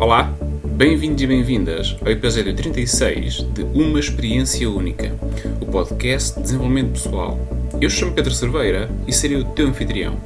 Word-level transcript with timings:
Olá, 0.00 0.32
bem-vindos 0.64 1.20
e 1.22 1.26
bem-vindas 1.26 1.96
ao 2.00 2.12
episódio 2.12 2.54
36 2.54 3.44
de 3.52 3.62
Uma 3.74 3.98
Experiência 3.98 4.70
Única, 4.70 5.12
o 5.60 5.66
podcast 5.66 6.36
de 6.36 6.42
desenvolvimento 6.42 6.92
pessoal. 6.92 7.38
Eu 7.80 7.90
chamo 7.90 8.12
Pedro 8.12 8.32
Cerveira 8.32 8.88
e 9.08 9.12
serei 9.12 9.38
o 9.38 9.44
teu 9.44 9.66
anfitrião. 9.66 10.16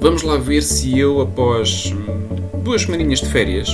Vamos 0.00 0.22
lá 0.22 0.36
ver 0.36 0.62
se 0.62 0.98
eu, 0.98 1.20
após 1.20 1.92
hum, 1.92 2.60
duas 2.64 2.82
semaninhas 2.82 3.20
de 3.20 3.28
férias, 3.28 3.68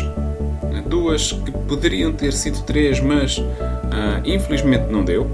duas 0.89 1.32
que 1.32 1.52
poderiam 1.52 2.12
ter 2.12 2.32
sido 2.32 2.62
três, 2.64 3.00
mas 3.00 3.43
ah, 3.90 4.20
infelizmente 4.27 4.90
não 4.90 5.02
deu, 5.02 5.27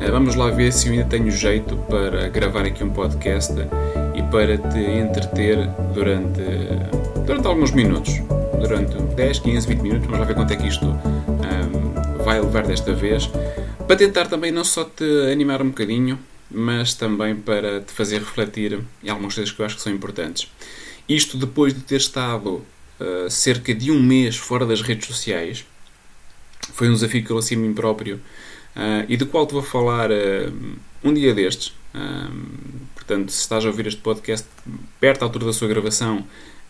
ah, 0.00 0.10
vamos 0.10 0.34
lá 0.34 0.50
ver 0.50 0.72
se 0.72 0.88
eu 0.88 0.94
ainda 0.94 1.04
tenho 1.04 1.30
jeito 1.30 1.76
para 1.88 2.28
gravar 2.28 2.64
aqui 2.64 2.82
um 2.82 2.90
podcast 2.90 3.54
e 4.14 4.22
para 4.24 4.56
te 4.56 4.78
entreter 4.78 5.68
durante, 5.94 6.40
durante 7.30 7.46
alguns 7.46 7.70
minutos. 7.70 8.14
Durante 8.60 9.00
10, 9.14 9.38
15, 9.38 9.68
20 9.68 9.80
minutos. 9.80 10.06
Vamos 10.06 10.18
lá 10.18 10.26
ver 10.26 10.34
quanto 10.34 10.52
é 10.52 10.56
que 10.56 10.66
isto 10.66 10.84
um, 10.84 12.24
vai 12.24 12.40
levar 12.40 12.66
desta 12.66 12.92
vez. 12.92 13.30
Para 13.86 13.94
tentar 13.94 14.26
também 14.26 14.50
não 14.50 14.64
só 14.64 14.82
te 14.82 15.04
animar 15.30 15.62
um 15.62 15.68
bocadinho, 15.68 16.18
mas 16.50 16.92
também 16.92 17.36
para 17.36 17.82
te 17.82 17.92
fazer 17.92 18.18
refletir 18.18 18.80
em 19.04 19.08
algumas 19.08 19.32
coisas 19.32 19.54
que 19.54 19.62
eu 19.62 19.64
acho 19.64 19.76
que 19.76 19.82
são 19.82 19.92
importantes. 19.92 20.50
Isto 21.08 21.38
depois 21.38 21.72
de 21.72 21.82
ter 21.82 21.98
estado 21.98 22.64
uh, 22.98 23.30
cerca 23.30 23.72
de 23.72 23.92
um 23.92 24.02
mês 24.02 24.36
fora 24.36 24.66
das 24.66 24.82
redes 24.82 25.06
sociais. 25.06 25.64
Foi 26.72 26.88
um 26.88 26.94
desafio 26.94 27.24
que 27.24 27.30
eu 27.30 27.36
lancei 27.36 27.56
a 27.56 27.60
mim 27.60 27.72
próprio 27.72 28.16
uh, 28.16 29.06
e 29.08 29.16
do 29.16 29.26
qual 29.26 29.46
te 29.46 29.52
vou 29.52 29.62
falar 29.62 30.10
uh, 30.10 30.52
um 31.04 31.14
dia 31.14 31.32
destes. 31.32 31.78
Portanto, 32.94 33.32
se 33.32 33.40
estás 33.40 33.64
a 33.64 33.68
ouvir 33.68 33.88
este 33.88 34.00
podcast 34.00 34.46
perto 35.00 35.20
da 35.20 35.26
altura 35.26 35.46
da 35.46 35.52
sua 35.52 35.66
gravação, 35.66 36.24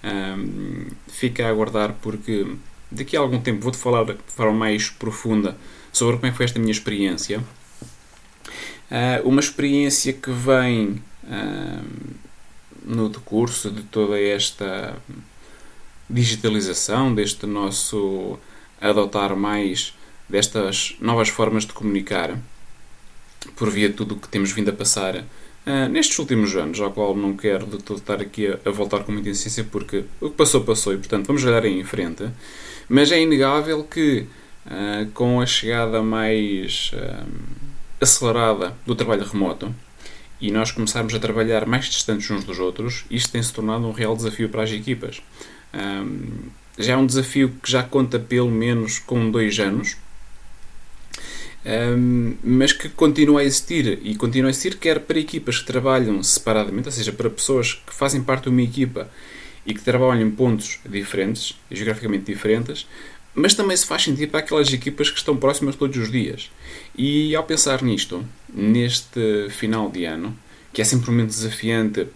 um, 0.04 0.86
fica 1.08 1.46
a 1.46 1.50
aguardar 1.50 1.94
porque 2.00 2.46
daqui 2.90 3.16
a 3.16 3.20
algum 3.20 3.40
tempo 3.40 3.62
vou-te 3.62 3.78
falar 3.78 4.04
de 4.04 4.16
forma 4.26 4.52
mais 4.52 4.88
profunda 4.88 5.56
sobre 5.92 6.16
como 6.16 6.26
é 6.26 6.30
que 6.30 6.36
foi 6.36 6.46
esta 6.46 6.58
minha 6.58 6.72
experiência. 6.72 7.40
Uh, 8.90 9.28
uma 9.28 9.40
experiência 9.40 10.12
que 10.12 10.30
vem 10.30 11.02
uh, 11.24 11.84
no 12.84 13.08
decurso 13.08 13.70
de 13.70 13.82
toda 13.82 14.18
esta 14.18 14.96
digitalização, 16.08 17.14
deste 17.14 17.46
nosso 17.46 18.38
adotar 18.80 19.36
mais 19.36 19.94
destas 20.28 20.96
novas 21.00 21.28
formas 21.28 21.64
de 21.64 21.72
comunicar, 21.72 22.36
por 23.56 23.70
via 23.70 23.88
de 23.88 23.94
tudo 23.94 24.14
o 24.14 24.18
que 24.18 24.28
temos 24.28 24.52
vindo 24.52 24.70
a 24.70 24.72
passar 24.72 25.24
Uh, 25.66 25.90
nestes 25.90 26.18
últimos 26.18 26.56
anos, 26.56 26.80
ao 26.80 26.90
qual 26.90 27.14
não 27.14 27.36
quero 27.36 27.66
de 27.66 27.78
todo 27.78 27.98
estar 27.98 28.20
aqui 28.20 28.46
a, 28.46 28.58
a, 28.64 28.70
voltar 28.70 29.04
com 29.04 29.12
muita 29.12 29.28
insistência, 29.28 29.62
porque 29.70 30.04
o 30.18 30.30
que 30.30 30.36
passou, 30.36 30.62
passou, 30.62 30.94
e 30.94 30.96
portanto 30.96 31.26
vamos 31.26 31.44
olhar 31.44 31.62
aí 31.62 31.78
em 31.78 31.84
frente. 31.84 32.28
Mas 32.88 33.12
é 33.12 33.20
inegável 33.20 33.84
que, 33.84 34.26
uh, 34.66 35.10
com 35.12 35.38
a 35.38 35.44
chegada 35.44 36.02
mais 36.02 36.90
uh, 36.94 37.26
acelerada 38.00 38.74
do 38.86 38.94
trabalho 38.94 39.24
remoto, 39.24 39.74
e 40.40 40.50
nós 40.50 40.72
começarmos 40.72 41.14
a 41.14 41.18
trabalhar 41.18 41.66
mais 41.66 41.84
distantes 41.84 42.30
uns 42.30 42.44
dos 42.44 42.58
outros, 42.58 43.04
isto 43.10 43.30
tem 43.30 43.42
se 43.42 43.52
tornado 43.52 43.86
um 43.86 43.92
real 43.92 44.16
desafio 44.16 44.48
para 44.48 44.62
as 44.62 44.70
equipas. 44.70 45.20
já 46.78 46.94
é 46.94 46.96
um 46.96 47.04
desafio 47.04 47.52
que 47.62 47.70
já 47.70 47.82
conta 47.82 48.18
pelo 48.18 48.50
menos 48.50 48.98
com 48.98 49.30
dois 49.30 49.60
anos, 49.60 49.98
um, 51.64 52.34
mas 52.42 52.72
que 52.72 52.88
continua 52.88 53.40
a 53.42 53.44
existir 53.44 53.98
e 54.02 54.14
continua 54.14 54.48
a 54.48 54.50
existir 54.50 54.76
quer 54.78 55.00
para 55.00 55.18
equipas 55.18 55.58
que 55.58 55.66
trabalham 55.66 56.22
separadamente, 56.22 56.88
ou 56.88 56.92
seja, 56.92 57.12
para 57.12 57.28
pessoas 57.28 57.74
que 57.74 57.94
fazem 57.94 58.22
parte 58.22 58.44
de 58.44 58.48
uma 58.48 58.62
equipa 58.62 59.10
e 59.66 59.74
que 59.74 59.82
trabalham 59.82 60.26
em 60.26 60.30
pontos 60.30 60.78
diferentes, 60.88 61.58
geograficamente 61.70 62.24
diferentes, 62.24 62.86
mas 63.34 63.54
também 63.54 63.76
se 63.76 63.86
faz 63.86 64.02
sentido 64.02 64.30
para 64.30 64.40
aquelas 64.40 64.72
equipas 64.72 65.10
que 65.10 65.18
estão 65.18 65.36
próximas 65.36 65.76
todos 65.76 65.96
os 65.96 66.10
dias. 66.10 66.50
E 66.96 67.34
ao 67.36 67.44
pensar 67.44 67.82
nisto, 67.82 68.24
neste 68.52 69.48
final 69.50 69.90
de 69.90 70.04
ano, 70.04 70.36
que 70.72 70.82
é 70.82 70.84
sempre 70.84 71.10
um 71.10 71.12
momento 71.12 71.30
desafiante 71.30 72.06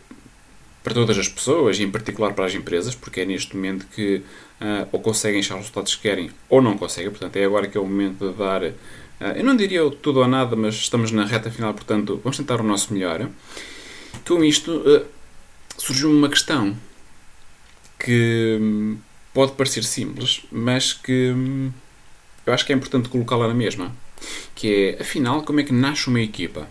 para 0.82 0.92
todas 0.92 1.16
as 1.18 1.28
pessoas 1.28 1.78
e 1.78 1.82
em 1.82 1.90
particular 1.90 2.34
para 2.34 2.46
as 2.46 2.54
empresas, 2.54 2.94
porque 2.94 3.20
é 3.20 3.24
neste 3.24 3.56
momento 3.56 3.86
que 3.94 4.16
uh, 4.60 4.88
ou 4.92 5.00
conseguem 5.00 5.40
achar 5.40 5.54
os 5.54 5.60
resultados 5.60 5.94
que 5.94 6.02
querem 6.02 6.30
ou 6.48 6.60
não 6.60 6.76
conseguem, 6.76 7.10
portanto 7.10 7.36
é 7.36 7.44
agora 7.44 7.66
que 7.66 7.78
é 7.78 7.80
o 7.80 7.86
momento 7.86 8.30
de 8.30 8.36
dar 8.36 8.62
eu 9.20 9.44
não 9.44 9.56
diria 9.56 9.88
tudo 9.90 10.20
ou 10.20 10.28
nada, 10.28 10.56
mas 10.56 10.74
estamos 10.74 11.10
na 11.10 11.24
reta 11.24 11.50
final, 11.50 11.72
portanto, 11.72 12.20
vamos 12.22 12.36
tentar 12.36 12.60
o 12.60 12.64
nosso 12.64 12.92
melhor. 12.92 13.28
Com 14.26 14.42
isto, 14.44 14.82
ah, 14.86 15.04
surgiu 15.78 16.10
uma 16.10 16.28
questão 16.28 16.76
que 17.98 18.58
hum, 18.60 18.98
pode 19.32 19.52
parecer 19.52 19.84
simples, 19.84 20.42
mas 20.50 20.92
que 20.92 21.30
hum, 21.30 21.70
eu 22.46 22.52
acho 22.52 22.66
que 22.66 22.72
é 22.72 22.76
importante 22.76 23.08
colocá-la 23.08 23.48
na 23.48 23.54
mesma. 23.54 23.94
Que 24.54 24.96
é, 24.98 25.02
afinal, 25.02 25.42
como 25.42 25.60
é 25.60 25.62
que 25.62 25.72
nasce 25.72 26.08
uma 26.08 26.20
equipa? 26.20 26.68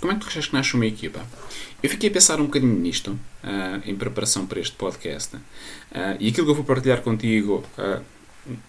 Como 0.00 0.12
é 0.12 0.14
que 0.14 0.22
tu 0.22 0.28
achas 0.28 0.46
que 0.46 0.54
nasce 0.54 0.74
uma 0.74 0.86
equipa? 0.86 1.24
Eu 1.82 1.90
fiquei 1.90 2.08
a 2.08 2.12
pensar 2.12 2.40
um 2.40 2.46
bocadinho 2.46 2.74
nisto, 2.78 3.10
uh, 3.44 3.82
em 3.84 3.94
preparação 3.94 4.46
para 4.46 4.60
este 4.60 4.74
podcast. 4.76 5.36
E 6.18 6.28
aquilo 6.28 6.46
que 6.46 6.50
eu 6.52 6.54
vou 6.54 6.64
partilhar 6.64 7.02
contigo 7.02 7.64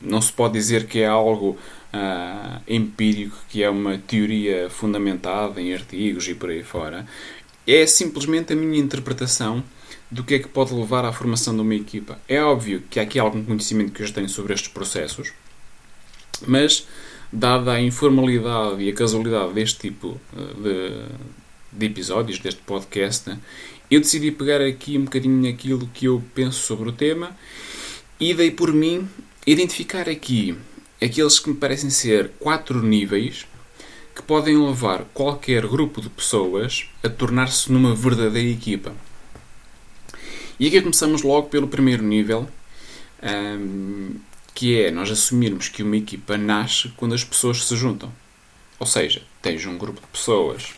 não 0.02 0.22
se 0.22 0.32
pode 0.32 0.54
dizer 0.54 0.86
que 0.88 1.00
é 1.00 1.08
algo 1.08 1.58
uh, 1.94 2.62
empírico, 2.68 3.38
que 3.50 3.64
é 3.64 3.70
uma 3.70 3.98
teoria 3.98 4.70
fundamentada 4.70 5.62
em 5.62 5.74
artigos 5.74 6.28
e 6.28 6.34
por 6.34 6.50
aí 6.50 6.64
fora. 6.64 7.06
É 7.66 7.86
simplesmente 7.86 8.54
a 8.54 8.56
minha 8.56 8.80
interpretação 8.80 9.64
do 10.10 10.24
que 10.24 10.36
é 10.36 10.40
que 10.40 10.48
pode 10.48 10.74
levar 10.74 11.06
à 11.06 11.14
formação 11.14 11.56
de 11.56 11.62
uma 11.62 11.76
equipa. 11.76 12.20
É 12.28 12.44
óbvio 12.44 12.84
que 12.90 13.00
há 13.00 13.04
aqui 13.04 13.18
algum 13.18 13.44
conhecimento 13.44 13.94
que 13.94 14.02
eu 14.02 14.08
já 14.08 14.14
tenho 14.14 14.28
sobre 14.28 14.54
estes 14.54 14.70
processos, 14.70 15.32
mas, 16.46 16.88
dada 17.32 17.74
a 17.74 17.82
informalidade 17.82 18.84
e 18.84 18.90
a 18.90 18.94
casualidade 18.94 19.54
deste 19.54 19.80
tipo 19.80 20.20
ah, 20.36 20.54
de, 20.62 21.06
de 21.72 21.86
episódios, 21.86 22.40
deste 22.40 22.62
podcast, 22.62 23.38
eu 23.90 24.02
decidi 24.02 24.32
pegar 24.32 24.62
aqui 24.62 24.98
um 24.98 25.06
bocadinho 25.06 25.42
naquilo 25.50 25.90
que 25.94 26.06
eu 26.06 26.22
penso 26.34 26.60
sobre 26.62 26.90
o 26.90 26.92
tema 26.92 27.36
e 28.20 28.34
dei 28.34 28.52
por 28.52 28.74
mim 28.74 29.08
identificar 29.46 30.08
aqui 30.08 30.56
aqueles 31.02 31.40
que 31.40 31.50
me 31.50 31.56
parecem 31.56 31.90
ser 31.90 32.32
quatro 32.40 32.82
níveis 32.84 33.48
que 34.16 34.22
podem 34.22 34.58
levar 34.58 35.06
qualquer 35.14 35.66
grupo 35.66 36.02
de 36.02 36.10
pessoas 36.10 36.88
a 37.04 37.10
tornar-se 37.10 37.72
numa 37.72 37.96
verdadeira 37.96 38.50
equipa. 38.50 38.94
E 40.60 40.68
aqui 40.68 40.80
começamos 40.82 41.24
logo 41.24 41.50
pelo 41.50 41.68
primeiro 41.68 42.04
nível, 42.04 42.48
um, 43.24 44.16
que 44.54 44.80
é 44.80 44.92
nós 44.92 45.10
assumirmos 45.10 45.70
que 45.70 45.82
uma 45.82 45.98
equipa 45.98 46.38
nasce 46.38 46.90
quando 46.90 47.16
as 47.16 47.24
pessoas 47.24 47.66
se 47.66 47.76
juntam. 47.76 48.14
Ou 48.80 48.86
seja, 48.86 49.24
tens 49.42 49.66
um 49.66 49.78
grupo 49.78 50.02
de 50.02 50.08
pessoas 50.08 50.74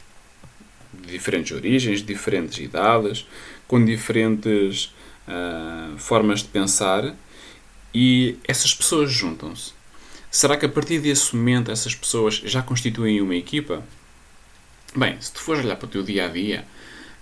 de 0.93 1.11
diferentes 1.11 1.51
origens, 1.51 2.01
diferentes 2.01 2.59
idades, 2.59 3.25
com 3.67 3.83
diferentes 3.83 4.93
uh, 5.27 5.97
formas 5.97 6.41
de 6.41 6.47
pensar 6.49 7.13
e 7.93 8.37
essas 8.47 8.73
pessoas 8.73 9.11
juntam-se. 9.11 9.73
Será 10.31 10.57
que 10.57 10.65
a 10.65 10.69
partir 10.69 10.99
desse 10.99 11.35
momento 11.35 11.71
essas 11.71 11.93
pessoas 11.93 12.35
já 12.43 12.61
constituem 12.61 13.21
uma 13.21 13.35
equipa? 13.35 13.83
Bem, 14.95 15.15
se 15.21 15.31
tu 15.31 15.39
fores 15.39 15.63
olhar 15.63 15.75
para 15.75 15.85
o 15.85 15.89
teu 15.89 16.01
dia 16.01 16.25
a 16.25 16.27
dia, 16.27 16.65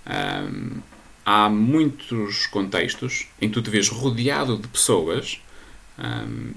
hum, 0.07 0.79
há 1.25 1.49
muitos 1.49 2.45
contextos 2.47 3.27
em 3.41 3.49
que 3.49 3.53
tu 3.53 3.61
te 3.61 3.69
vês 3.69 3.89
rodeado 3.89 4.57
de 4.57 4.67
pessoas. 4.67 5.41
Hum, 5.99 6.51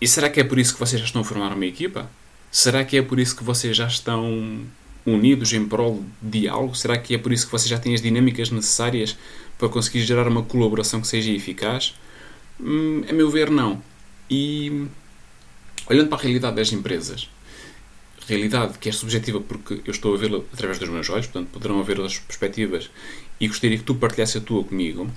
e 0.00 0.06
será 0.06 0.28
que 0.28 0.40
é 0.40 0.44
por 0.44 0.58
isso 0.58 0.74
que 0.74 0.80
vocês 0.80 1.00
já 1.00 1.06
estão 1.06 1.22
a 1.22 1.24
formar 1.24 1.52
uma 1.54 1.66
equipa? 1.66 2.10
Será 2.50 2.84
que 2.84 2.96
é 2.96 3.02
por 3.02 3.18
isso 3.18 3.34
que 3.34 3.42
vocês 3.42 3.74
já 3.74 3.86
estão 3.86 4.64
unidos 5.06 5.52
em 5.52 5.66
prol 5.66 6.04
de 6.20 6.46
algo? 6.46 6.74
Será 6.74 6.98
que 6.98 7.14
é 7.14 7.18
por 7.18 7.32
isso 7.32 7.46
que 7.46 7.52
vocês 7.52 7.68
já 7.68 7.78
têm 7.78 7.94
as 7.94 8.02
dinâmicas 8.02 8.50
necessárias 8.50 9.16
para 9.58 9.68
conseguir 9.68 10.02
gerar 10.02 10.28
uma 10.28 10.42
colaboração 10.42 11.00
que 11.00 11.06
seja 11.08 11.30
eficaz? 11.30 11.94
Hum, 12.60 13.04
a 13.08 13.12
meu 13.12 13.30
ver, 13.30 13.50
não. 13.50 13.82
E 14.30 14.86
olhando 15.88 16.08
para 16.08 16.18
a 16.18 16.22
realidade 16.22 16.56
das 16.56 16.72
empresas, 16.72 17.28
realidade 18.26 18.78
que 18.78 18.88
é 18.88 18.92
subjetiva 18.92 19.40
porque 19.40 19.80
eu 19.84 19.90
estou 19.90 20.14
a 20.14 20.18
vê-la 20.18 20.38
através 20.52 20.78
dos 20.78 20.88
meus 20.88 21.08
olhos, 21.10 21.26
portanto 21.26 21.50
poderão 21.50 21.80
haver 21.80 21.98
outras 22.00 22.18
perspectivas 22.18 22.90
e 23.38 23.48
gostaria 23.48 23.76
que 23.76 23.84
tu 23.84 23.94
partilhasse 23.94 24.38
a 24.38 24.40
tua 24.40 24.64
comigo. 24.64 25.10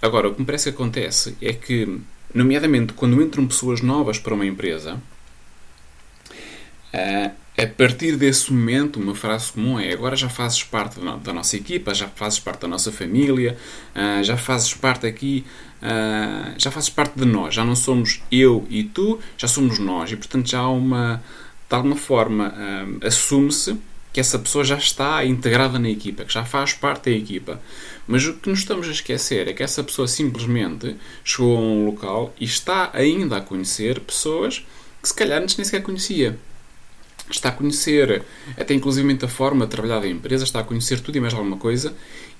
Agora, 0.00 0.28
o 0.28 0.34
que 0.34 0.40
me 0.40 0.46
parece 0.46 0.64
que 0.64 0.74
acontece 0.74 1.36
é 1.40 1.52
que, 1.52 2.00
nomeadamente 2.34 2.92
quando 2.94 3.22
entram 3.22 3.46
pessoas 3.46 3.80
novas 3.80 4.18
para 4.18 4.34
uma 4.34 4.46
empresa, 4.46 5.00
eh, 6.92 7.30
a 7.56 7.66
partir 7.66 8.16
desse 8.16 8.52
momento, 8.52 8.98
uma 8.98 9.14
frase 9.14 9.52
comum 9.52 9.78
é 9.78 9.92
agora 9.92 10.16
já 10.16 10.28
fazes 10.28 10.62
parte 10.62 10.98
da 11.00 11.32
nossa 11.32 11.56
equipa, 11.56 11.92
já 11.92 12.08
fazes 12.08 12.38
parte 12.38 12.60
da 12.62 12.68
nossa 12.68 12.90
família, 12.90 13.56
eh, 13.94 14.22
já 14.22 14.36
fazes 14.36 14.72
parte 14.72 15.06
aqui 15.06 15.44
uh, 15.82 16.54
já 16.56 16.70
fazes 16.70 16.88
parte 16.88 17.18
de 17.18 17.24
nós, 17.24 17.54
já 17.54 17.64
não 17.64 17.74
somos 17.74 18.22
eu 18.30 18.66
e 18.70 18.84
tu, 18.84 19.18
já 19.36 19.48
somos 19.48 19.78
nós. 19.78 20.12
E 20.12 20.16
portanto 20.16 20.48
já 20.48 20.60
há 20.60 20.70
uma, 20.70 21.22
de 21.68 21.74
alguma 21.74 21.96
forma, 21.96 22.54
uh, 22.54 23.06
assume-se 23.06 23.76
que 24.12 24.20
essa 24.20 24.38
pessoa 24.38 24.62
já 24.62 24.76
está 24.76 25.24
integrada 25.24 25.78
na 25.78 25.88
equipa, 25.88 26.24
que 26.24 26.32
já 26.32 26.44
faz 26.44 26.74
parte 26.74 27.10
da 27.10 27.16
equipa. 27.16 27.60
Mas 28.06 28.24
o 28.26 28.34
que 28.34 28.48
nos 28.48 28.60
estamos 28.60 28.86
a 28.86 28.90
esquecer 28.90 29.48
é 29.48 29.52
que 29.52 29.62
essa 29.62 29.82
pessoa 29.82 30.06
simplesmente 30.06 30.96
chegou 31.24 31.56
a 31.56 31.60
um 31.60 31.86
local 31.86 32.34
e 32.38 32.44
está 32.44 32.90
ainda 32.92 33.38
a 33.38 33.40
conhecer 33.40 34.00
pessoas 34.00 34.66
que 35.00 35.08
se 35.08 35.14
calhar 35.14 35.42
antes 35.42 35.56
nem 35.56 35.64
sequer 35.64 35.82
conhecia. 35.82 36.38
Está 37.30 37.48
a 37.48 37.52
conhecer 37.52 38.24
até 38.58 38.74
inclusivamente 38.74 39.24
a 39.24 39.28
forma 39.28 39.64
de 39.64 39.70
trabalhar 39.70 40.00
da 40.00 40.08
empresa, 40.08 40.44
está 40.44 40.60
a 40.60 40.64
conhecer 40.64 41.00
tudo 41.00 41.16
e 41.16 41.20
mais 41.20 41.32
alguma 41.32 41.56
coisa, 41.56 41.94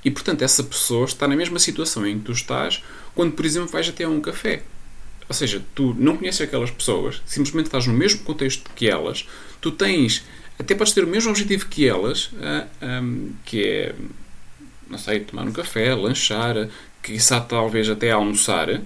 e 0.05 0.11
portanto 0.11 0.43
essa 0.43 0.63
pessoa 0.63 1.05
está 1.07 1.27
na 1.27 1.37
mesma 1.37 1.59
situação 1.59 2.07
em 2.07 2.19
que 2.19 2.27
tu 2.27 2.33
estás 2.33 2.83
quando, 3.15 3.33
por 3.33 3.45
exemplo, 3.45 3.69
vais 3.69 3.89
até 3.89 4.05
a 4.05 4.09
um 4.09 4.21
café. 4.21 4.63
Ou 5.29 5.35
seja, 5.35 5.63
tu 5.75 5.95
não 5.99 6.17
conheces 6.17 6.41
aquelas 6.41 6.71
pessoas, 6.71 7.23
simplesmente 7.25 7.67
estás 7.67 7.87
no 7.87 7.95
mesmo 7.95 8.23
contexto 8.23 8.71
que 8.75 8.89
elas, 8.89 9.27
tu 9.61 9.71
tens, 9.71 10.25
até 10.59 10.75
podes 10.75 10.93
ter 10.93 11.05
o 11.05 11.07
mesmo 11.07 11.31
objetivo 11.31 11.67
que 11.69 11.89
elas, 11.89 12.31
um, 12.83 13.33
que 13.45 13.65
é, 13.65 13.95
não 14.91 14.99
sei, 14.99 15.21
tomar 15.21 15.45
um 15.45 15.53
café, 15.53 15.95
lanchar, 15.95 16.69
quiçá 17.03 17.41
talvez 17.41 17.89
até 17.89 18.11
almoçar, 18.11 18.83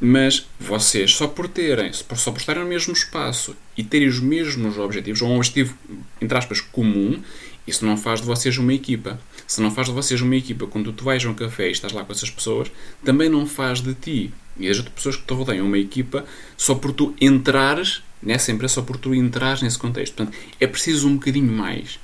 mas 0.00 0.46
vocês, 0.60 1.14
só 1.14 1.26
por 1.26 1.48
terem, 1.48 1.92
só 1.92 2.30
por 2.30 2.38
estarem 2.38 2.62
no 2.62 2.68
mesmo 2.68 2.92
espaço 2.92 3.56
e 3.76 3.82
terem 3.82 4.08
os 4.08 4.20
mesmos 4.20 4.78
objetivos, 4.78 5.22
ou 5.22 5.30
um 5.30 5.36
objetivo, 5.36 5.76
entre 6.20 6.36
aspas, 6.36 6.60
comum, 6.60 7.20
isso 7.66 7.84
não 7.84 7.96
faz 7.96 8.20
de 8.20 8.26
vocês 8.26 8.56
uma 8.58 8.72
equipa. 8.72 9.18
Se 9.46 9.60
não 9.60 9.70
faz 9.70 9.88
de 9.88 9.94
vocês 9.94 10.20
uma 10.20 10.36
equipa 10.36 10.66
quando 10.66 10.92
tu 10.92 11.04
vais 11.04 11.24
a 11.24 11.28
um 11.28 11.34
café 11.34 11.68
e 11.68 11.72
estás 11.72 11.92
lá 11.92 12.04
com 12.04 12.12
essas 12.12 12.30
pessoas, 12.30 12.70
também 13.04 13.28
não 13.28 13.46
faz 13.46 13.80
de 13.80 13.94
ti 13.94 14.32
e 14.58 14.68
as 14.68 14.78
outras 14.78 14.94
pessoas 14.94 15.16
que 15.16 15.24
te 15.24 15.34
rodeiam 15.34 15.66
uma 15.66 15.78
equipa 15.78 16.24
só 16.56 16.74
por 16.74 16.92
tu 16.92 17.14
entrares 17.20 18.02
nessa 18.22 18.50
empresa, 18.50 18.74
só 18.74 18.82
por 18.82 18.96
tu 18.96 19.14
entrares 19.14 19.62
nesse 19.62 19.78
contexto. 19.78 20.14
Portanto, 20.14 20.36
é 20.58 20.66
preciso 20.66 21.08
um 21.08 21.14
bocadinho 21.14 21.52
mais. 21.52 21.98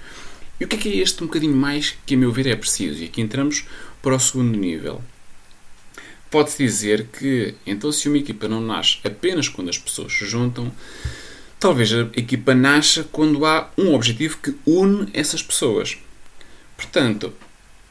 E 0.60 0.64
o 0.64 0.68
que 0.68 0.76
é 0.76 0.78
que 0.78 0.88
é 0.88 0.96
este 0.96 1.22
um 1.22 1.26
bocadinho 1.26 1.56
mais 1.56 1.96
que, 2.04 2.14
a 2.14 2.18
meu 2.18 2.30
ver, 2.30 2.46
é 2.46 2.56
preciso? 2.56 3.02
E 3.02 3.06
aqui 3.06 3.20
entramos 3.20 3.64
para 4.02 4.14
o 4.14 4.20
segundo 4.20 4.56
nível. 4.56 5.02
Pode-se 6.32 6.56
dizer 6.64 7.08
que, 7.08 7.54
então, 7.66 7.92
se 7.92 8.08
uma 8.08 8.16
equipa 8.16 8.48
não 8.48 8.58
nasce 8.58 8.98
apenas 9.04 9.50
quando 9.50 9.68
as 9.68 9.76
pessoas 9.76 10.14
se 10.14 10.24
juntam, 10.24 10.72
talvez 11.60 11.92
a 11.92 12.08
equipa 12.16 12.54
nasça 12.54 13.04
quando 13.12 13.44
há 13.44 13.70
um 13.76 13.92
objetivo 13.92 14.38
que 14.38 14.54
une 14.64 15.10
essas 15.12 15.42
pessoas. 15.42 15.98
Portanto, 16.74 17.34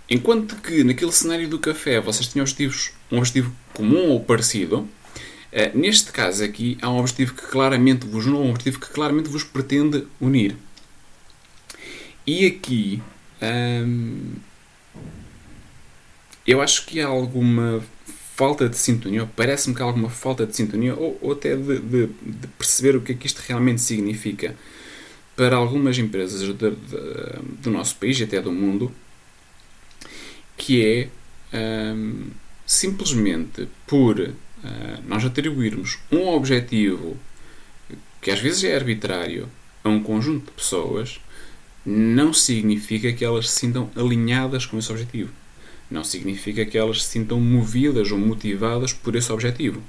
enquanto 0.10 0.56
que 0.56 0.84
naquele 0.84 1.12
cenário 1.12 1.48
do 1.48 1.60
café 1.60 2.02
vocês 2.02 2.28
tinham 2.30 2.42
objetivos, 2.42 2.94
um 3.12 3.20
objetivo 3.20 3.56
comum 3.76 4.10
ou 4.10 4.20
parecido, 4.24 4.90
eh, 5.52 5.72
neste 5.76 6.12
caso 6.12 6.44
aqui 6.44 6.80
há 6.82 6.90
um 6.90 6.98
objetivo 6.98 7.36
que 7.36 7.46
claramente 7.46 8.08
vos 8.08 8.26
une, 8.26 8.38
um 8.38 8.50
objetivo 8.50 8.80
que 8.80 8.90
claramente 8.90 9.30
vos 9.30 9.44
pretende 9.44 10.08
unir. 10.20 10.58
E 12.26 12.48
aqui 12.48 13.04
hum, 13.40 14.34
eu 16.46 16.60
acho 16.60 16.88
que 16.88 17.00
há 17.00 17.08
alguma 17.08 17.84
falta 18.42 18.68
de 18.68 18.76
sintonia, 18.76 19.30
parece-me 19.36 19.76
que 19.76 19.84
há 19.84 19.86
alguma 19.86 20.10
falta 20.10 20.48
de 20.48 20.56
sintonia, 20.56 20.96
ou, 20.96 21.16
ou 21.22 21.34
até 21.34 21.56
de, 21.56 21.78
de, 21.78 22.08
de, 22.08 22.48
perceber 22.58 22.96
o 22.96 23.02
que 23.02 23.12
é 23.12 23.16
que 23.16 23.28
isto 23.28 23.40
realmente 23.48 23.80
significa 23.82 24.56
para 25.36 25.58
algumas 25.58 25.96
empresas 26.00 26.42
de, 26.42 26.72
do 27.62 27.70
nosso 27.70 27.98
país 27.98 28.20
e 28.20 28.24
até 28.24 28.42
do 28.42 28.52
mundo, 28.52 28.92
que 30.58 30.84
é 31.54 31.94
um, 31.94 32.32
simplesmente 32.66 33.70
por 33.86 34.20
uh, 34.20 34.34
nós 35.08 35.24
atribuirmos 35.24 36.00
um 36.12 36.28
objetivo 36.30 37.16
que 38.20 38.32
às 38.32 38.40
vezes 38.40 38.64
é 38.64 38.76
arbitrário 38.76 39.48
a 39.84 39.90
um 39.90 40.02
conjunto 40.02 40.46
de 40.46 40.52
pessoas, 40.54 41.22
não 41.86 42.34
significa 42.34 43.14
que 43.14 43.24
elas 43.24 43.52
se 43.52 43.60
sintam 43.60 43.92
alinhadas 43.96 44.66
com 44.66 44.80
esse 44.80 44.92
objetivo 44.92 45.32
não 45.92 46.04
significa 46.04 46.66
que 46.66 46.78
elas 46.78 47.04
se 47.04 47.10
sintam 47.10 47.40
movidas 47.40 48.12
ou 48.12 48.18
motivadas 48.18 48.94
por 48.94 49.16
esse 49.16 49.32
objetivo. 49.32 49.84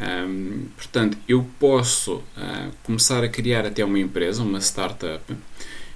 Um, 0.00 0.66
portanto, 0.76 1.18
eu 1.26 1.44
posso 1.58 2.16
uh, 2.16 2.70
começar 2.82 3.24
a 3.24 3.28
criar 3.28 3.66
até 3.66 3.84
uma 3.84 3.98
empresa, 3.98 4.42
uma 4.42 4.60
startup, 4.60 5.34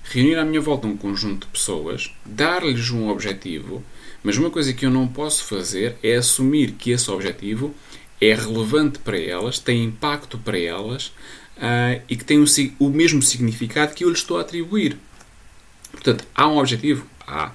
reunir 0.03 0.37
à 0.37 0.45
minha 0.45 0.61
volta 0.61 0.87
um 0.87 0.97
conjunto 0.97 1.47
de 1.47 1.53
pessoas, 1.53 2.13
dar-lhes 2.25 2.91
um 2.91 3.09
objetivo, 3.09 3.83
mas 4.23 4.37
uma 4.37 4.51
coisa 4.51 4.73
que 4.73 4.85
eu 4.85 4.91
não 4.91 5.07
posso 5.07 5.45
fazer 5.45 5.97
é 6.03 6.17
assumir 6.17 6.73
que 6.73 6.91
esse 6.91 7.11
objetivo 7.11 7.75
é 8.21 8.35
relevante 8.35 8.99
para 8.99 9.19
elas, 9.19 9.59
tem 9.59 9.85
impacto 9.85 10.39
para 10.39 10.59
elas 10.59 11.09
uh, 11.57 12.01
e 12.09 12.17
que 12.17 12.25
tem 12.25 12.43
o, 12.79 12.89
mesmo 12.89 13.23
significado 13.23 13.95
que 13.95 14.05
eu 14.05 14.09
lhes 14.09 14.19
estou 14.19 14.39
a 14.39 14.41
atribuir. 14.41 14.97
Portanto, 15.93 16.25
há 16.35 16.49
um 16.49 16.59
objetivo? 16.59 17.07
Há. 17.27 17.53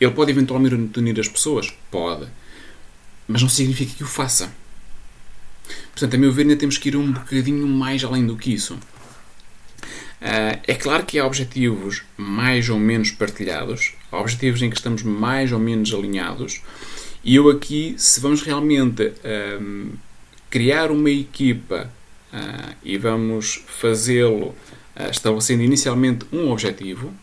Ele 0.00 0.12
pode 0.12 0.30
eventualmente 0.30 0.98
unir 0.98 1.20
as 1.20 1.28
pessoas? 1.28 1.72
Pode. 1.90 2.26
Mas 3.28 3.42
não 3.42 3.48
significa 3.48 3.94
que 3.94 4.02
o 4.02 4.06
faça. 4.06 4.50
Portanto, 5.92 6.14
a 6.14 6.18
meu 6.18 6.32
ver, 6.32 6.42
ainda 6.42 6.56
temos 6.56 6.78
que 6.78 6.88
ir 6.88 6.96
um 6.96 7.12
bocadinho 7.12 7.66
mais 7.66 8.02
além 8.02 8.26
do 8.26 8.36
que 8.36 8.52
isso. 8.52 8.74
Uh, 10.20 10.60
é 10.66 10.74
claro 10.74 11.06
que 11.06 11.18
há 11.18 11.26
objetivos 11.26 12.02
mais 12.16 12.68
ou 12.68 12.78
menos 12.78 13.10
partilhados, 13.10 13.94
há 14.12 14.18
objetivos 14.18 14.60
em 14.60 14.68
que 14.68 14.76
estamos 14.76 15.02
mais 15.02 15.50
ou 15.50 15.58
menos 15.58 15.94
alinhados, 15.94 16.60
e 17.24 17.34
eu 17.34 17.48
aqui, 17.48 17.94
se 17.96 18.20
vamos 18.20 18.42
realmente 18.42 19.02
uh, 19.02 19.92
criar 20.50 20.90
uma 20.90 21.10
equipa 21.10 21.90
uh, 22.32 22.76
e 22.84 22.98
vamos 22.98 23.64
fazê-lo 23.66 24.54
estabelecendo 25.10 25.62
inicialmente 25.62 26.26
um 26.30 26.50
objetivo, 26.50 27.14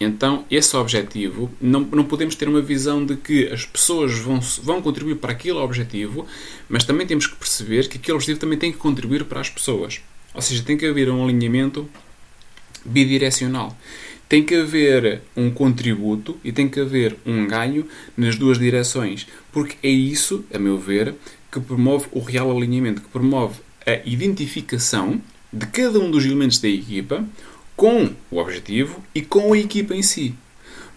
então, 0.00 0.44
esse 0.48 0.76
objetivo, 0.76 1.50
não, 1.60 1.80
não 1.80 2.04
podemos 2.04 2.36
ter 2.36 2.48
uma 2.48 2.62
visão 2.62 3.04
de 3.04 3.16
que 3.16 3.48
as 3.48 3.64
pessoas 3.64 4.16
vão, 4.18 4.40
vão 4.62 4.80
contribuir 4.80 5.16
para 5.16 5.32
aquele 5.32 5.58
objetivo, 5.58 6.26
mas 6.68 6.84
também 6.84 7.06
temos 7.06 7.26
que 7.26 7.34
perceber 7.34 7.88
que 7.88 7.98
aquele 7.98 8.14
objetivo 8.14 8.38
também 8.38 8.58
tem 8.58 8.70
que 8.70 8.78
contribuir 8.78 9.24
para 9.24 9.40
as 9.40 9.50
pessoas. 9.50 10.00
Ou 10.32 10.40
seja, 10.40 10.62
tem 10.62 10.76
que 10.76 10.86
haver 10.86 11.10
um 11.10 11.24
alinhamento 11.24 11.88
bidirecional. 12.84 13.76
Tem 14.28 14.44
que 14.44 14.54
haver 14.54 15.22
um 15.36 15.50
contributo 15.50 16.38
e 16.44 16.52
tem 16.52 16.68
que 16.68 16.78
haver 16.78 17.16
um 17.26 17.46
ganho 17.46 17.86
nas 18.16 18.36
duas 18.36 18.58
direções, 18.58 19.26
porque 19.50 19.76
é 19.82 19.90
isso, 19.90 20.44
a 20.52 20.58
meu 20.58 20.78
ver, 20.78 21.14
que 21.50 21.58
promove 21.58 22.06
o 22.12 22.20
real 22.20 22.54
alinhamento, 22.54 23.00
que 23.00 23.08
promove 23.08 23.60
a 23.86 23.94
identificação 24.04 25.20
de 25.52 25.66
cada 25.66 25.98
um 25.98 26.10
dos 26.10 26.24
elementos 26.24 26.58
da 26.58 26.68
equipa, 26.68 27.26
com 27.78 28.10
o 28.28 28.38
objetivo 28.38 29.04
e 29.14 29.22
com 29.22 29.52
a 29.52 29.56
equipa 29.56 29.94
em 29.94 30.02
si. 30.02 30.34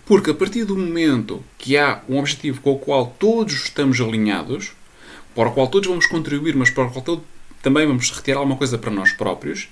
Porque 0.04 0.32
a 0.32 0.34
partir 0.34 0.66
do 0.66 0.76
momento 0.76 1.46
que 1.56 1.78
há 1.78 2.02
um 2.10 2.18
objetivo 2.18 2.60
com 2.60 2.72
o 2.72 2.80
qual 2.80 3.16
todos 3.20 3.54
estamos 3.54 4.02
alinhados, 4.02 4.72
para 5.36 5.48
o 5.48 5.52
qual 5.54 5.68
todos 5.68 5.88
vamos 5.88 6.08
contribuir, 6.08 6.56
mas 6.56 6.72
para 6.72 6.86
o 6.86 6.92
qual 6.92 7.24
também 7.62 7.86
vamos 7.86 8.10
retirar 8.10 8.40
alguma 8.40 8.58
coisa 8.58 8.80
para 8.80 8.90
nós 8.90 9.14
próprios, 9.14 9.70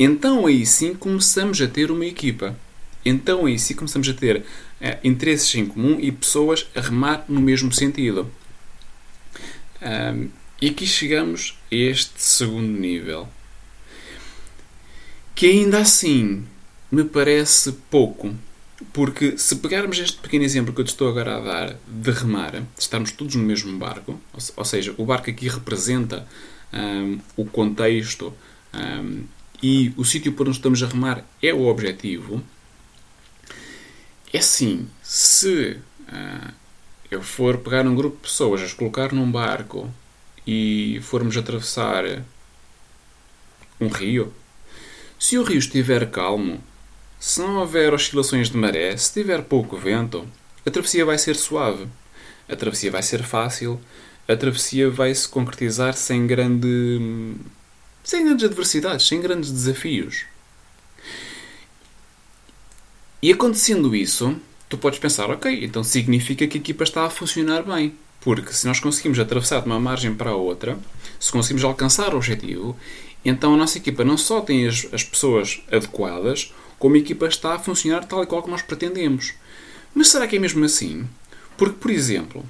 então 0.00 0.46
aí 0.46 0.64
sim 0.64 0.94
começamos 0.94 1.60
a 1.60 1.68
ter 1.68 1.90
uma 1.90 2.06
equipa. 2.06 2.56
Então 3.04 3.44
aí 3.44 3.58
sim 3.58 3.74
começamos 3.74 4.08
a 4.08 4.14
ter 4.14 4.42
é, 4.80 4.98
interesses 5.04 5.54
em 5.54 5.66
comum 5.66 5.98
e 6.00 6.10
pessoas 6.10 6.66
a 6.74 6.80
remar 6.80 7.26
no 7.28 7.42
mesmo 7.42 7.70
sentido. 7.70 8.32
Um, 9.82 10.30
e 10.62 10.70
aqui 10.70 10.86
chegamos 10.86 11.58
a 11.70 11.74
este 11.74 12.14
segundo 12.16 12.80
nível 12.80 13.28
que 15.38 15.46
ainda 15.46 15.78
assim 15.78 16.44
me 16.90 17.04
parece 17.04 17.70
pouco. 17.88 18.34
Porque 18.92 19.38
se 19.38 19.54
pegarmos 19.54 19.96
este 20.00 20.18
pequeno 20.18 20.44
exemplo 20.44 20.74
que 20.74 20.80
eu 20.80 20.84
te 20.84 20.88
estou 20.88 21.08
agora 21.08 21.36
a 21.36 21.40
dar 21.40 21.76
de 21.86 22.10
remar, 22.10 22.64
estarmos 22.76 23.12
todos 23.12 23.36
no 23.36 23.44
mesmo 23.44 23.78
barco, 23.78 24.20
ou 24.56 24.64
seja, 24.64 24.92
o 24.98 25.04
barco 25.04 25.30
aqui 25.30 25.48
representa 25.48 26.26
um, 26.72 27.20
o 27.36 27.44
contexto 27.44 28.34
um, 28.74 29.22
e 29.62 29.92
o 29.96 30.04
sítio 30.04 30.32
por 30.32 30.48
onde 30.48 30.56
estamos 30.56 30.82
a 30.82 30.88
remar 30.88 31.24
é 31.40 31.54
o 31.54 31.66
objetivo, 31.66 32.42
é 34.32 34.38
assim, 34.38 34.88
se 35.04 35.76
uh, 36.08 36.52
eu 37.12 37.22
for 37.22 37.58
pegar 37.58 37.86
um 37.86 37.94
grupo 37.94 38.16
de 38.16 38.22
pessoas, 38.22 38.60
as 38.60 38.72
colocar 38.72 39.12
num 39.12 39.30
barco 39.30 39.88
e 40.44 40.98
formos 41.02 41.36
atravessar 41.36 42.24
um 43.80 43.86
rio, 43.86 44.32
se 45.18 45.36
o 45.36 45.42
rio 45.42 45.58
estiver 45.58 46.10
calmo, 46.10 46.62
se 47.18 47.40
não 47.40 47.56
houver 47.56 47.92
oscilações 47.92 48.48
de 48.48 48.56
maré, 48.56 48.96
se 48.96 49.12
tiver 49.12 49.42
pouco 49.42 49.76
vento, 49.76 50.26
a 50.64 50.70
travessia 50.70 51.04
vai 51.04 51.18
ser 51.18 51.34
suave, 51.34 51.86
a 52.48 52.54
travessia 52.54 52.90
vai 52.90 53.02
ser 53.02 53.22
fácil, 53.24 53.80
a 54.28 54.36
travessia 54.36 54.88
vai 54.88 55.12
se 55.14 55.28
concretizar 55.28 55.94
sem 55.94 56.26
grande. 56.26 57.34
sem 58.04 58.24
grandes 58.24 58.44
adversidades, 58.44 59.08
sem 59.08 59.20
grandes 59.20 59.50
desafios. 59.50 60.24
E 63.20 63.32
acontecendo 63.32 63.96
isso, 63.96 64.36
tu 64.68 64.78
podes 64.78 65.00
pensar, 65.00 65.28
ok, 65.30 65.64
então 65.64 65.82
significa 65.82 66.46
que 66.46 66.56
a 66.56 66.60
equipa 66.60 66.84
está 66.84 67.04
a 67.04 67.10
funcionar 67.10 67.62
bem. 67.64 67.94
Porque 68.20 68.52
se 68.52 68.66
nós 68.66 68.80
conseguimos 68.80 69.18
atravessar 69.18 69.60
de 69.60 69.66
uma 69.66 69.80
margem 69.80 70.14
para 70.14 70.30
a 70.30 70.36
outra, 70.36 70.78
se 71.18 71.32
conseguimos 71.32 71.64
alcançar 71.64 72.14
o 72.14 72.18
objetivo, 72.18 72.76
então 73.24 73.54
a 73.54 73.56
nossa 73.56 73.78
equipa 73.78 74.04
não 74.04 74.16
só 74.16 74.40
tem 74.40 74.66
as, 74.66 74.86
as 74.92 75.02
pessoas 75.02 75.62
adequadas, 75.70 76.52
como 76.78 76.94
a 76.94 76.98
equipa 76.98 77.26
está 77.26 77.54
a 77.54 77.58
funcionar 77.58 78.04
tal 78.04 78.22
e 78.22 78.26
qual 78.26 78.42
como 78.42 78.52
nós 78.52 78.62
pretendemos. 78.62 79.34
Mas 79.94 80.08
será 80.08 80.26
que 80.26 80.36
é 80.36 80.38
mesmo 80.38 80.64
assim? 80.64 81.06
Porque, 81.56 81.76
por 81.76 81.90
exemplo, 81.90 82.44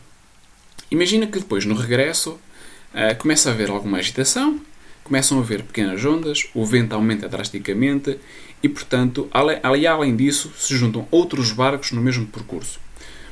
imagina 0.91 1.27
que 1.27 1.39
depois 1.39 1.65
no 1.65 1.75
regresso 1.75 2.33
uh, 2.33 3.19
começa 3.19 3.49
a 3.49 3.53
haver 3.53 3.71
alguma 3.71 3.99
agitação, 3.99 4.61
começam 5.03 5.39
a 5.39 5.41
haver 5.41 5.63
pequenas 5.63 6.05
ondas, 6.05 6.49
o 6.55 6.65
vento 6.67 6.93
aumenta 6.93 7.29
drasticamente 7.29 8.19
e, 8.63 8.69
portanto, 8.69 9.29
além, 9.33 9.59
além 9.87 10.15
disso, 10.17 10.53
se 10.59 10.77
juntam 10.77 11.09
outros 11.11 11.53
barcos 11.53 11.93
no 11.93 12.03
mesmo 12.03 12.27
percurso. 12.27 12.79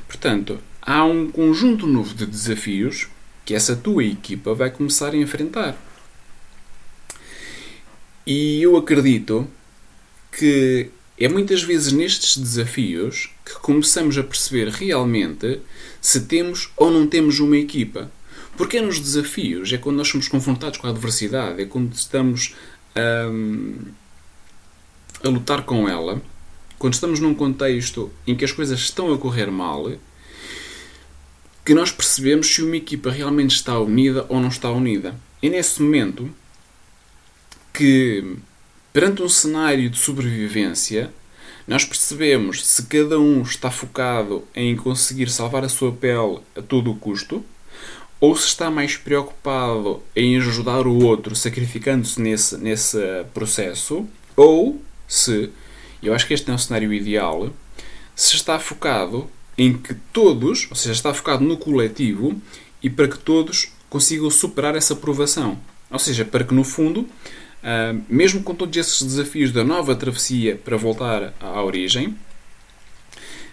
Portanto, 0.07 0.59
há 0.81 1.03
um 1.03 1.29
conjunto 1.29 1.85
novo 1.85 2.15
de 2.15 2.25
desafios 2.25 3.07
que 3.45 3.53
essa 3.53 3.75
tua 3.75 4.03
equipa 4.03 4.53
vai 4.53 4.71
começar 4.71 5.13
a 5.13 5.17
enfrentar. 5.17 5.77
E 8.27 8.61
eu 8.61 8.75
acredito 8.75 9.47
que 10.37 10.89
é 11.17 11.29
muitas 11.29 11.63
vezes 11.63 11.93
nestes 11.93 12.37
desafios 12.37 13.29
que 13.45 13.53
começamos 13.61 14.17
a 14.17 14.23
perceber 14.23 14.67
realmente 14.67 15.61
se 16.01 16.19
temos 16.19 16.69
ou 16.75 16.91
não 16.91 17.07
temos 17.07 17.39
uma 17.39 17.57
equipa. 17.57 18.11
Porque 18.57 18.79
é 18.79 18.81
nos 18.81 18.99
desafios, 18.99 19.71
é 19.71 19.77
quando 19.77 19.95
nós 19.95 20.09
somos 20.09 20.27
confrontados 20.27 20.77
com 20.77 20.87
a 20.87 20.89
adversidade, 20.89 21.61
é 21.61 21.65
quando 21.65 21.93
estamos 21.93 22.53
hum, 23.31 23.77
a 25.23 25.29
lutar 25.29 25.63
com 25.63 25.87
ela, 25.87 26.21
quando 26.77 26.95
estamos 26.95 27.21
num 27.21 27.33
contexto 27.33 28.11
em 28.27 28.35
que 28.35 28.43
as 28.43 28.51
coisas 28.51 28.81
estão 28.81 29.13
a 29.13 29.17
correr 29.17 29.49
mal, 29.49 29.89
que 31.63 31.73
nós 31.73 31.93
percebemos 31.93 32.53
se 32.53 32.61
uma 32.61 32.75
equipa 32.75 33.09
realmente 33.09 33.55
está 33.55 33.79
unida 33.79 34.25
ou 34.27 34.41
não 34.41 34.49
está 34.49 34.69
unida. 34.69 35.15
E 35.41 35.49
nesse 35.49 35.81
momento 35.81 36.29
que, 37.77 38.37
perante 38.91 39.21
um 39.21 39.29
cenário 39.29 39.87
de 39.87 39.99
sobrevivência, 39.99 41.11
nós 41.67 41.85
percebemos 41.85 42.65
se 42.65 42.83
cada 42.87 43.19
um 43.19 43.43
está 43.43 43.69
focado 43.69 44.43
em 44.55 44.75
conseguir 44.75 45.29
salvar 45.29 45.63
a 45.63 45.69
sua 45.69 45.91
pele 45.91 46.39
a 46.55 46.61
todo 46.61 46.91
o 46.91 46.95
custo 46.95 47.45
ou 48.19 48.35
se 48.35 48.47
está 48.47 48.71
mais 48.71 48.97
preocupado 48.97 50.01
em 50.15 50.37
ajudar 50.37 50.87
o 50.87 51.03
outro, 51.03 51.35
sacrificando-se 51.35 52.19
nesse, 52.19 52.57
nesse 52.57 52.97
processo, 53.31 54.07
ou 54.35 54.81
se, 55.07 55.51
eu 56.01 56.15
acho 56.15 56.25
que 56.25 56.33
este 56.33 56.49
é 56.49 56.53
um 56.53 56.57
cenário 56.57 56.91
ideal, 56.91 57.51
se 58.15 58.35
está 58.35 58.57
focado 58.57 59.29
em 59.55 59.77
que 59.77 59.93
todos, 60.11 60.65
ou 60.71 60.75
seja, 60.75 60.93
está 60.93 61.13
focado 61.13 61.43
no 61.43 61.57
coletivo 61.57 62.41
e 62.81 62.89
para 62.89 63.07
que 63.07 63.19
todos 63.19 63.71
consigam 63.87 64.31
superar 64.31 64.75
essa 64.75 64.95
provação. 64.95 65.59
Ou 65.91 65.99
seja, 65.99 66.25
para 66.25 66.43
que 66.43 66.55
no 66.55 66.63
fundo, 66.63 67.07
ah, 67.63 67.95
mesmo 68.09 68.43
com 68.43 68.55
todos 68.55 68.77
esses 68.77 69.01
desafios 69.01 69.51
da 69.51 69.63
nova 69.63 69.95
travessia 69.95 70.55
para 70.55 70.77
voltar 70.77 71.33
à 71.39 71.63
origem, 71.63 72.15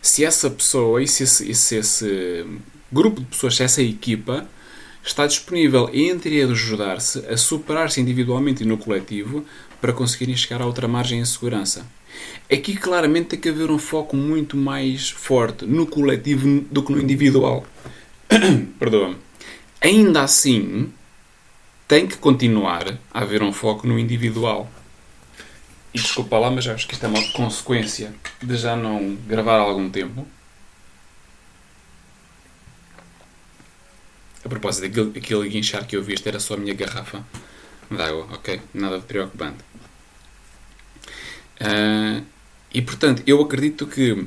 se 0.00 0.24
essa 0.24 0.50
pessoa 0.50 1.02
e 1.02 1.08
se 1.08 1.22
esse, 1.22 1.54
se 1.54 1.76
esse 1.76 2.46
grupo 2.92 3.20
de 3.20 3.26
pessoas, 3.26 3.56
se 3.56 3.62
essa 3.62 3.82
equipa 3.82 4.46
está 5.02 5.26
disponível 5.26 5.90
entre 5.92 6.42
ajudar-se 6.42 7.18
a 7.26 7.36
superar-se 7.36 8.00
individualmente 8.00 8.62
e 8.62 8.66
no 8.66 8.78
coletivo 8.78 9.44
para 9.80 9.92
conseguirem 9.92 10.36
chegar 10.36 10.62
a 10.62 10.66
outra 10.66 10.88
margem 10.88 11.20
em 11.20 11.24
segurança. 11.24 11.86
Aqui 12.50 12.76
claramente 12.76 13.28
tem 13.28 13.40
que 13.40 13.48
haver 13.48 13.70
um 13.70 13.78
foco 13.78 14.16
muito 14.16 14.56
mais 14.56 15.10
forte 15.10 15.66
no 15.66 15.86
coletivo 15.86 16.60
do 16.70 16.82
que 16.82 16.92
no 16.92 17.00
individual. 17.00 17.66
Perdoa-me. 18.78 19.16
Ainda 19.80 20.22
assim, 20.22 20.90
tem 21.94 22.08
que 22.08 22.16
continuar 22.16 22.98
a 23.12 23.20
haver 23.20 23.40
um 23.40 23.52
foco 23.52 23.86
no 23.86 23.96
individual. 23.96 24.68
E 25.94 25.98
desculpa 26.00 26.36
lá, 26.36 26.50
mas 26.50 26.66
acho 26.66 26.88
que 26.88 26.94
isto 26.94 27.06
é 27.06 27.08
uma 27.08 27.22
consequência 27.30 28.12
de 28.42 28.56
já 28.56 28.74
não 28.74 29.14
gravar 29.28 29.58
há 29.58 29.60
algum 29.60 29.88
tempo. 29.88 30.26
A 34.44 34.48
propósito, 34.48 34.86
aquele, 34.86 35.16
aquele 35.16 35.48
guinchar 35.48 35.86
que 35.86 35.96
eu 35.96 36.02
vi, 36.02 36.16
era 36.24 36.40
só 36.40 36.54
a 36.54 36.56
minha 36.56 36.74
garrafa 36.74 37.24
de 37.88 38.02
água, 38.02 38.26
ok? 38.32 38.60
Nada 38.74 38.98
de 38.98 39.04
preocupante. 39.04 39.58
Uh, 41.60 42.24
e 42.72 42.82
portanto, 42.82 43.22
eu 43.24 43.40
acredito 43.40 43.86
que 43.86 44.26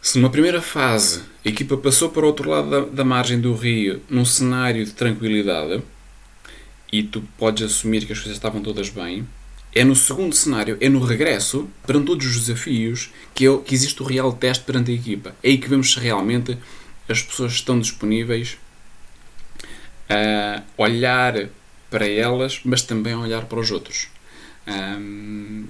se 0.00 0.16
numa 0.16 0.30
primeira 0.30 0.62
fase 0.62 1.24
a 1.44 1.48
equipa 1.48 1.76
passou 1.76 2.08
para 2.08 2.22
o 2.22 2.28
outro 2.28 2.48
lado 2.48 2.70
da, 2.70 2.80
da 2.82 3.04
margem 3.04 3.40
do 3.40 3.52
rio 3.52 4.00
num 4.08 4.24
cenário 4.24 4.84
de 4.84 4.92
tranquilidade 4.92 5.82
e 6.92 7.02
tu 7.02 7.22
podes 7.38 7.62
assumir 7.64 8.06
que 8.06 8.12
as 8.12 8.18
coisas 8.18 8.36
estavam 8.36 8.62
todas 8.62 8.88
bem, 8.88 9.26
é 9.74 9.84
no 9.84 9.94
segundo 9.94 10.34
cenário, 10.34 10.78
é 10.80 10.88
no 10.88 11.04
regresso, 11.04 11.68
perante 11.86 12.06
todos 12.06 12.26
os 12.26 12.46
desafios, 12.46 13.10
que, 13.34 13.46
é, 13.46 13.58
que 13.58 13.74
existe 13.74 14.02
o 14.02 14.06
real 14.06 14.32
teste 14.32 14.64
perante 14.64 14.90
a 14.90 14.94
equipa. 14.94 15.36
É 15.42 15.48
aí 15.48 15.58
que 15.58 15.68
vemos 15.68 15.92
se 15.92 16.00
realmente 16.00 16.56
as 17.08 17.22
pessoas 17.22 17.52
estão 17.52 17.78
disponíveis 17.78 18.56
a 20.08 20.62
olhar 20.78 21.48
para 21.90 22.08
elas, 22.08 22.60
mas 22.64 22.82
também 22.82 23.12
a 23.12 23.18
olhar 23.18 23.44
para 23.44 23.60
os 23.60 23.70
outros. 23.70 24.08
Um, 24.66 25.66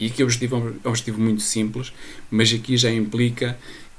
e 0.00 0.06
aqui 0.06 0.22
o 0.22 0.26
objetivo 0.26 0.56
é 0.56 0.88
um 0.88 0.90
objetivo 0.90 1.20
muito 1.20 1.42
simples, 1.42 1.92
mas 2.30 2.52
aqui 2.52 2.76
já 2.76 2.90
implica 2.90 3.58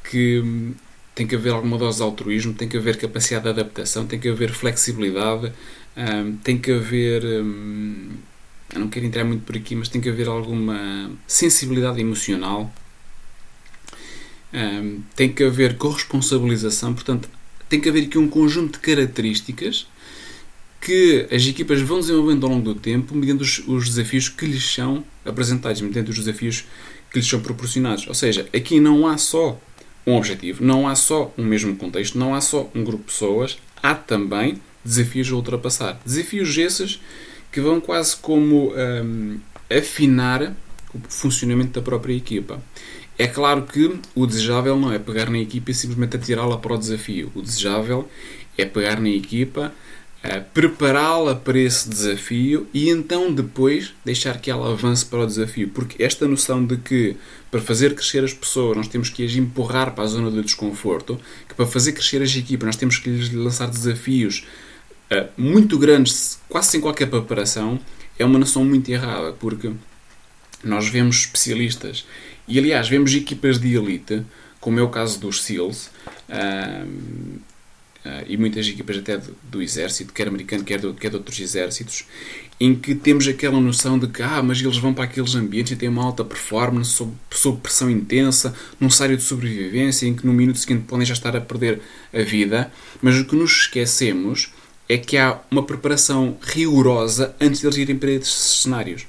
que 0.10 0.40
hum, 0.40 0.74
tem 1.20 1.28
que 1.28 1.36
haver 1.36 1.52
alguma 1.52 1.78
dose 1.78 1.98
de 1.98 2.04
altruísmo, 2.04 2.54
tem 2.54 2.70
que 2.70 2.78
haver 2.78 2.96
capacidade 2.96 3.44
de 3.44 3.50
adaptação, 3.50 4.08
tem 4.08 4.18
que 4.18 4.30
haver 4.30 4.54
flexibilidade, 4.54 5.52
hum, 5.98 6.38
tem 6.42 6.58
que 6.58 6.72
haver. 6.72 7.22
Eu 7.26 8.80
não 8.80 8.88
quero 8.88 9.06
entrar 9.06 9.26
muito 9.26 9.44
por 9.44 9.58
aqui, 9.58 9.76
mas 9.76 9.90
tem 9.90 10.00
que 10.00 10.08
haver 10.08 10.30
alguma 10.30 11.12
sensibilidade 11.28 12.00
emocional, 12.00 12.74
tem 15.14 15.34
que 15.34 15.44
haver 15.44 15.76
corresponsabilização, 15.76 16.94
portanto, 16.94 17.30
tem 17.68 17.82
que 17.82 17.90
haver 17.90 18.06
aqui 18.06 18.18
um 18.18 18.30
conjunto 18.30 18.74
de 18.74 18.80
características 18.80 19.88
que 20.80 21.28
as 21.30 21.46
equipas 21.46 21.82
vão 21.82 22.00
desenvolvendo 22.00 22.46
ao 22.46 22.54
longo 22.54 22.74
do 22.74 22.80
tempo 22.80 23.14
mediante 23.14 23.44
os, 23.44 23.60
os 23.68 23.90
desafios 23.90 24.30
que 24.30 24.46
lhes 24.46 24.74
são 24.74 25.04
apresentados, 25.26 25.82
mediante 25.82 26.12
os 26.12 26.18
desafios 26.18 26.64
que 27.12 27.20
lhes 27.20 27.28
são 27.28 27.42
proporcionados. 27.42 28.08
Ou 28.08 28.14
seja, 28.14 28.48
aqui 28.54 28.80
não 28.80 29.06
há 29.06 29.18
só 29.18 29.60
um 30.10 30.18
objetivo, 30.18 30.63
não 30.63 30.88
há 30.88 30.96
só 30.96 31.34
um 31.38 31.44
mesmo 31.44 31.75
contexto, 31.75 32.18
não 32.18 32.34
há 32.34 32.42
só 32.42 32.70
um 32.74 32.84
grupo 32.84 33.04
de 33.06 33.12
pessoas, 33.12 33.58
há 33.82 33.94
também 33.94 34.60
desafios 34.84 35.32
a 35.32 35.36
ultrapassar. 35.36 36.00
Desafios 36.06 36.58
esses 36.58 37.01
que 37.51 37.62
vão 37.62 37.80
quase 37.80 38.16
como 38.16 38.74
um, 38.74 39.39
afinar 39.70 40.56
o 40.94 41.00
funcionamento 41.10 41.80
da 41.80 41.82
própria 41.82 42.13
equipa. 42.13 42.62
É 43.18 43.28
claro 43.28 43.63
que 43.63 44.00
o 44.16 44.25
desejável 44.25 44.78
não 44.78 44.94
é 44.94 44.98
pegar 44.98 45.30
na 45.30 45.38
equipa 45.38 45.72
e 45.72 45.74
simplesmente 45.74 46.16
atirá-la 46.16 46.58
para 46.58 46.74
o 46.74 46.78
desafio. 46.78 47.32
O 47.36 47.42
desejável 47.42 48.08
é 48.58 48.66
pegar 48.66 49.00
na 49.00 49.10
equipa, 49.10 49.74
prepará-la 50.54 51.34
para 51.34 51.58
esse 51.58 51.88
desafio 51.88 52.68
e 52.74 52.90
então 52.90 53.32
depois 53.32 53.94
deixar 54.04 54.40
que 54.40 54.52
ela 54.52 54.72
avance 54.72 55.06
para 55.06 55.20
o 55.20 55.26
desafio. 55.26 55.70
Porque 55.70 56.04
esta 56.04 56.28
noção 56.28 56.66
de 56.66 56.78
que 56.78 57.16
para 57.50 57.62
fazer 57.62 57.96
crescer 57.96 58.24
as 58.24 58.34
pessoas 58.34 58.76
nós 58.76 58.88
temos 58.88 59.10
que 59.10 59.24
as 59.24 59.34
empurrar 59.36 59.94
para 59.96 60.04
a 60.04 60.08
zona 60.08 60.30
do 60.30 60.44
desconforto, 60.44 61.20
que 61.48 61.56
para 61.56 61.66
fazer 61.66 61.94
crescer 61.94 62.22
as 62.22 62.36
equipas 62.36 62.66
nós 62.66 62.76
temos 62.76 62.98
que 62.98 63.10
lhes 63.10 63.32
lançar 63.32 63.70
desafios 63.70 64.46
uh, 65.12 65.30
muito 65.38 65.78
grandes, 65.78 66.40
quase 66.50 66.70
sem 66.70 66.82
qualquer 66.82 67.10
preparação, 67.10 67.80
é 68.18 68.26
uma 68.26 68.38
noção 68.38 68.66
muito 68.66 68.90
errada. 68.90 69.32
Porque 69.32 69.72
nós 70.62 70.90
vemos 70.90 71.22
especialistas 71.22 72.06
e 72.46 72.60
aliás 72.60 72.90
vemos 72.90 73.14
equipas 73.14 73.58
de 73.58 73.74
elite, 73.74 74.22
como 74.60 74.80
é 74.80 74.84
o 74.84 74.90
caso 74.90 75.18
dos 75.18 75.44
SEALs. 75.44 75.90
Uh, 76.28 77.40
Uh, 78.06 78.24
e 78.29 78.38
muitas 78.38 78.65
equipas 78.65 78.98
até 78.98 79.18
do, 79.18 79.36
do, 79.44 79.62
exército, 79.62 80.13
quer 80.13 80.29
americano, 80.29 80.63
quer, 80.63 80.79
do, 80.79 80.94
quer 80.94 81.10
de 81.10 81.18
outros 81.18 81.38
exércitos, 81.38 82.06
em 82.58 82.74
que 82.74 82.96
temos 82.96 83.27
aquela 83.27 83.60
noção 83.60 84.00
de 84.00 84.08
que 84.08 84.24
ah, 84.24 84.41
mas 84.41 84.62
eles 84.62 84.77
vão 84.77 84.94
para 84.94 85.03
aqueles 85.03 85.36
ambientes 85.36 85.74
e 85.74 85.75
têm 85.75 85.89
uma 85.89 86.06
alta 86.06 86.24
performance 86.24 86.91
sob, 86.91 87.12
sob 87.29 87.60
pressão 87.60 87.89
intensa, 87.89 88.56
num 88.79 88.89
cenário 88.89 89.18
de 89.18 89.24
sobrevivência, 89.24 90.08
em 90.08 90.15
que 90.15 90.25
no 90.25 90.32
minuto 90.32 90.60
seguinte 90.60 90.86
podem 90.88 91.06
já 91.06 91.13
estar 91.13 91.36
a 91.36 91.41
perder 91.41 91.82
a 92.13 92.22
vida, 92.22 92.72
mas 93.01 93.20
o 93.20 93.25
que 93.25 93.36
nos 93.36 93.63
esquecemos 93.63 94.53
é 94.88 94.98
que 94.98 95.18
há 95.18 95.38
uma 95.51 95.63
preparação 95.63 96.38
rigorosa 96.41 97.36
antes 97.39 97.60
de 97.60 97.68
eles 97.68 97.77
irem 97.77 97.98
para 97.98 98.12
esses 98.12 98.62
cenários. 98.62 99.06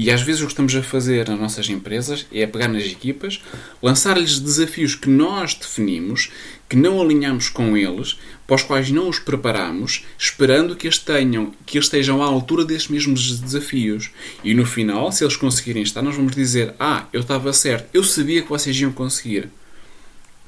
E 0.00 0.12
às 0.12 0.22
vezes 0.22 0.42
o 0.42 0.44
que 0.44 0.52
estamos 0.52 0.76
a 0.76 0.80
fazer 0.80 1.28
nas 1.28 1.40
nossas 1.40 1.68
empresas 1.68 2.24
é 2.30 2.46
pegar 2.46 2.68
nas 2.68 2.84
equipas, 2.84 3.42
lançar-lhes 3.82 4.38
desafios 4.38 4.94
que 4.94 5.08
nós 5.08 5.54
definimos, 5.54 6.30
que 6.68 6.76
não 6.76 7.02
alinhamos 7.02 7.48
com 7.48 7.76
eles, 7.76 8.16
para 8.46 8.54
os 8.54 8.62
quais 8.62 8.92
não 8.92 9.08
os 9.08 9.18
preparamos, 9.18 10.06
esperando 10.16 10.76
que 10.76 10.86
eles, 10.86 10.98
tenham, 10.98 11.52
que 11.66 11.76
eles 11.76 11.86
estejam 11.86 12.22
à 12.22 12.26
altura 12.26 12.64
desses 12.64 12.86
mesmos 12.86 13.40
desafios. 13.40 14.12
E 14.44 14.54
no 14.54 14.64
final, 14.64 15.10
se 15.10 15.24
eles 15.24 15.34
conseguirem 15.34 15.82
estar, 15.82 16.00
nós 16.00 16.14
vamos 16.14 16.36
dizer: 16.36 16.76
Ah, 16.78 17.08
eu 17.12 17.22
estava 17.22 17.52
certo, 17.52 17.88
eu 17.92 18.04
sabia 18.04 18.42
que 18.42 18.48
vocês 18.48 18.80
iam 18.80 18.92
conseguir. 18.92 19.50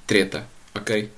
Treta, 0.07 0.47
ok? 0.73 1.11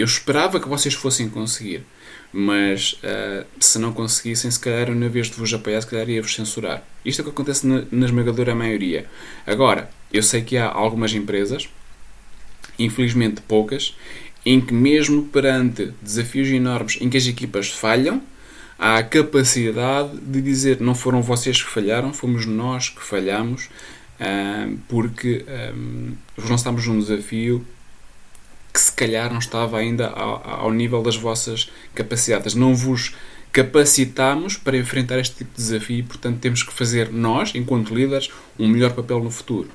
eu 0.00 0.04
esperava 0.04 0.60
que 0.60 0.68
vocês 0.68 0.94
fossem 0.94 1.28
conseguir. 1.28 1.84
Mas 2.32 2.94
uh, 2.94 3.46
se 3.58 3.78
não 3.78 3.92
conseguissem, 3.92 4.50
se 4.50 4.60
calhar, 4.60 4.94
na 4.94 5.08
vez 5.08 5.28
de 5.28 5.36
vos 5.36 5.52
apoiar, 5.54 5.80
se 5.80 5.86
calhar 5.86 6.08
ia-vos 6.08 6.34
censurar. 6.34 6.82
Isto 7.04 7.20
é 7.20 7.22
o 7.22 7.24
que 7.24 7.30
acontece 7.30 7.66
na, 7.66 7.84
na 7.90 8.06
esmagadora 8.06 8.54
maioria. 8.54 9.06
Agora, 9.46 9.90
eu 10.12 10.22
sei 10.22 10.42
que 10.42 10.56
há 10.56 10.68
algumas 10.68 11.14
empresas, 11.14 11.68
infelizmente 12.78 13.40
poucas, 13.40 13.96
em 14.44 14.60
que 14.60 14.72
mesmo 14.72 15.24
perante 15.24 15.92
desafios 16.00 16.48
enormes 16.48 16.98
em 17.00 17.08
que 17.10 17.16
as 17.16 17.26
equipas 17.26 17.68
falham, 17.68 18.22
há 18.78 18.98
a 18.98 19.02
capacidade 19.02 20.16
de 20.20 20.40
dizer 20.40 20.80
não 20.80 20.94
foram 20.94 21.22
vocês 21.22 21.62
que 21.62 21.68
falharam, 21.70 22.12
fomos 22.12 22.46
nós 22.46 22.88
que 22.88 23.02
falhamos, 23.02 23.64
uh, 24.20 24.78
porque 24.88 25.44
um, 25.74 26.12
vos 26.36 26.50
lançámos 26.50 26.86
um 26.86 26.98
desafio 26.98 27.66
que 28.76 28.80
se 28.82 28.92
calhar 28.92 29.32
não 29.32 29.38
estava 29.38 29.78
ainda 29.78 30.08
ao, 30.08 30.46
ao 30.66 30.70
nível 30.70 31.02
das 31.02 31.16
vossas 31.16 31.70
capacidades. 31.94 32.54
Não 32.54 32.74
vos 32.74 33.14
capacitamos 33.50 34.58
para 34.58 34.76
enfrentar 34.76 35.18
este 35.18 35.36
tipo 35.36 35.50
de 35.52 35.56
desafio 35.56 36.04
portanto, 36.04 36.40
temos 36.40 36.62
que 36.62 36.74
fazer 36.74 37.10
nós, 37.10 37.54
enquanto 37.54 37.94
líderes, 37.94 38.30
um 38.58 38.68
melhor 38.68 38.92
papel 38.92 39.24
no 39.24 39.30
futuro. 39.30 39.70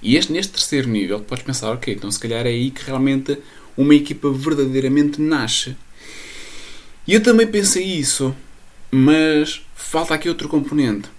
E 0.00 0.16
este, 0.16 0.32
neste 0.32 0.54
terceiro 0.54 0.88
nível, 0.88 1.20
podes 1.20 1.44
pensar, 1.44 1.70
ok, 1.70 1.92
então 1.92 2.10
se 2.10 2.18
calhar 2.18 2.46
é 2.46 2.48
aí 2.48 2.70
que 2.70 2.82
realmente 2.86 3.38
uma 3.76 3.94
equipa 3.94 4.30
verdadeiramente 4.30 5.20
nasce. 5.20 5.76
E 7.06 7.12
eu 7.12 7.22
também 7.22 7.46
pensei 7.46 7.84
isso, 7.84 8.34
mas 8.90 9.60
falta 9.74 10.14
aqui 10.14 10.30
outro 10.30 10.48
componente. 10.48 11.10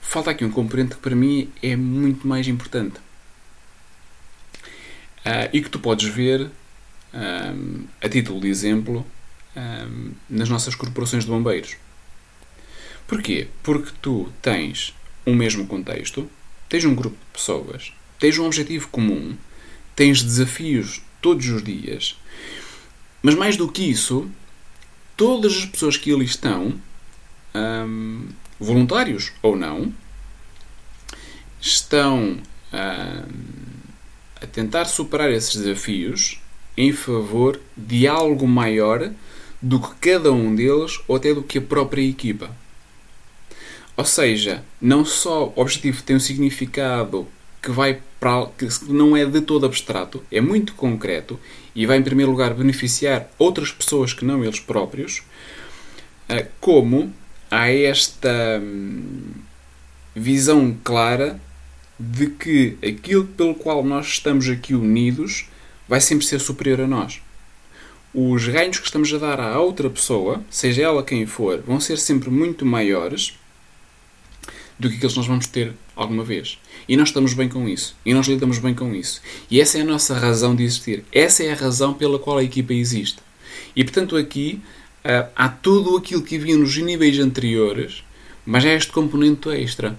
Falta 0.00 0.30
aqui 0.30 0.42
um 0.42 0.50
componente 0.50 0.94
que 0.94 1.02
para 1.02 1.14
mim 1.14 1.50
é 1.62 1.76
muito 1.76 2.26
mais 2.26 2.48
importante. 2.48 2.94
Uh, 5.24 5.50
e 5.52 5.60
que 5.60 5.68
tu 5.68 5.78
podes 5.78 6.08
ver, 6.08 6.50
um, 7.12 7.84
a 8.00 8.08
título 8.08 8.40
de 8.40 8.48
exemplo, 8.48 9.06
um, 9.56 10.12
nas 10.28 10.48
nossas 10.48 10.74
corporações 10.74 11.24
de 11.24 11.30
bombeiros. 11.30 11.76
Porquê? 13.06 13.48
Porque 13.62 13.90
tu 14.00 14.32
tens 14.40 14.94
um 15.26 15.34
mesmo 15.34 15.66
contexto, 15.66 16.30
tens 16.68 16.84
um 16.84 16.94
grupo 16.94 17.16
de 17.16 17.32
pessoas, 17.32 17.92
tens 18.18 18.38
um 18.38 18.46
objetivo 18.46 18.88
comum, 18.88 19.36
tens 19.94 20.22
desafios 20.22 21.02
todos 21.20 21.46
os 21.48 21.62
dias, 21.62 22.16
mas 23.22 23.34
mais 23.34 23.56
do 23.56 23.70
que 23.70 23.82
isso, 23.82 24.30
todas 25.16 25.56
as 25.56 25.66
pessoas 25.66 25.96
que 25.96 26.12
ali 26.12 26.24
estão, 26.24 26.80
um, 27.54 28.28
voluntários 28.58 29.32
ou 29.42 29.56
não, 29.56 29.92
estão 31.60 32.38
a 34.40 34.46
tentar 34.46 34.86
superar 34.86 35.30
esses 35.30 35.56
desafios 35.56 36.40
em 36.76 36.92
favor 36.92 37.60
de 37.76 38.06
algo 38.06 38.46
maior 38.46 39.10
do 39.60 39.78
que 39.78 40.10
cada 40.10 40.32
um 40.32 40.54
deles 40.54 41.00
ou 41.06 41.16
até 41.16 41.34
do 41.34 41.42
que 41.42 41.58
a 41.58 41.62
própria 41.62 42.02
equipa. 42.02 42.50
Ou 43.96 44.04
seja, 44.04 44.64
não 44.80 45.04
só 45.04 45.52
o 45.54 45.60
objetivo 45.60 46.02
tem 46.02 46.16
um 46.16 46.20
significado 46.20 47.28
que 47.60 47.70
vai 47.70 48.00
para 48.18 48.46
que 48.56 48.66
não 48.88 49.16
é 49.16 49.24
de 49.24 49.40
todo 49.40 49.66
abstrato, 49.66 50.22
é 50.30 50.40
muito 50.40 50.74
concreto 50.74 51.38
e 51.74 51.84
vai 51.86 51.98
em 51.98 52.02
primeiro 52.02 52.30
lugar 52.30 52.54
beneficiar 52.54 53.30
outras 53.38 53.70
pessoas 53.72 54.14
que 54.14 54.24
não 54.24 54.42
eles 54.42 54.60
próprios, 54.60 55.22
eh, 56.28 56.46
como 56.60 57.12
há 57.50 57.70
esta 57.70 58.60
hum, 58.62 59.22
visão 60.14 60.76
clara 60.82 61.40
de 62.02 62.28
que 62.28 62.78
aquilo 62.82 63.26
pelo 63.26 63.54
qual 63.54 63.84
nós 63.84 64.06
estamos 64.06 64.48
aqui 64.48 64.74
unidos 64.74 65.46
vai 65.86 66.00
sempre 66.00 66.24
ser 66.24 66.40
superior 66.40 66.80
a 66.80 66.86
nós. 66.86 67.20
Os 68.14 68.48
ganhos 68.48 68.78
que 68.78 68.86
estamos 68.86 69.12
a 69.12 69.18
dar 69.18 69.38
à 69.38 69.60
outra 69.60 69.90
pessoa, 69.90 70.42
seja 70.48 70.82
ela 70.82 71.02
quem 71.02 71.26
for, 71.26 71.60
vão 71.60 71.78
ser 71.78 71.98
sempre 71.98 72.30
muito 72.30 72.64
maiores 72.64 73.38
do 74.78 74.88
que 74.88 74.96
aqueles 74.96 75.12
que 75.12 75.18
nós 75.18 75.26
vamos 75.26 75.46
ter 75.46 75.74
alguma 75.94 76.24
vez. 76.24 76.58
E 76.88 76.96
nós 76.96 77.10
estamos 77.10 77.34
bem 77.34 77.50
com 77.50 77.68
isso. 77.68 77.94
E 78.04 78.14
nós 78.14 78.26
lidamos 78.26 78.58
bem 78.58 78.74
com 78.74 78.94
isso. 78.94 79.20
E 79.50 79.60
essa 79.60 79.76
é 79.76 79.82
a 79.82 79.84
nossa 79.84 80.14
razão 80.14 80.56
de 80.56 80.64
existir. 80.64 81.04
Essa 81.12 81.44
é 81.44 81.52
a 81.52 81.54
razão 81.54 81.92
pela 81.92 82.18
qual 82.18 82.38
a 82.38 82.44
equipa 82.44 82.72
existe. 82.72 83.18
E 83.76 83.84
portanto 83.84 84.16
aqui 84.16 84.58
uh, 85.04 85.28
há 85.36 85.50
tudo 85.50 85.98
aquilo 85.98 86.22
que 86.22 86.36
havia 86.36 86.56
nos 86.56 86.74
níveis 86.78 87.18
anteriores, 87.18 88.02
mas 88.46 88.64
há 88.64 88.72
este 88.72 88.90
componente 88.90 89.50
extra. 89.50 89.98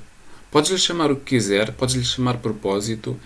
Podes-lhe 0.52 0.78
chamar 0.78 1.10
o 1.10 1.16
que 1.16 1.36
quiser, 1.36 1.72
podes-lhe 1.72 2.04
chamar 2.04 2.38
propósito. 2.38 3.18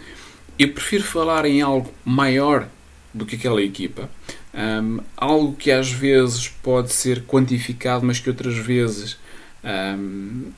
Eu 0.58 0.72
prefiro 0.72 1.04
falar 1.04 1.46
em 1.46 1.62
algo 1.62 1.92
maior 2.06 2.70
do 3.12 3.26
que 3.26 3.36
aquela 3.36 3.62
equipa. 3.62 4.10
Um, 4.54 5.00
algo 5.18 5.56
que 5.56 5.72
às 5.72 5.92
vezes 5.92 6.48
pode 6.48 6.94
ser 6.94 7.24
quantificado, 7.24 8.06
mas 8.06 8.20
que 8.20 8.30
outras 8.30 8.56
vezes 8.56 9.18
um, 9.64 10.52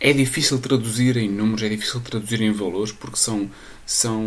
é 0.00 0.12
difícil 0.12 0.58
traduzir 0.58 1.16
em 1.16 1.28
números, 1.28 1.62
é 1.62 1.68
difícil 1.68 2.00
traduzir 2.00 2.40
em 2.40 2.52
valores, 2.52 2.90
porque 2.90 3.16
são, 3.16 3.50
são. 3.84 4.22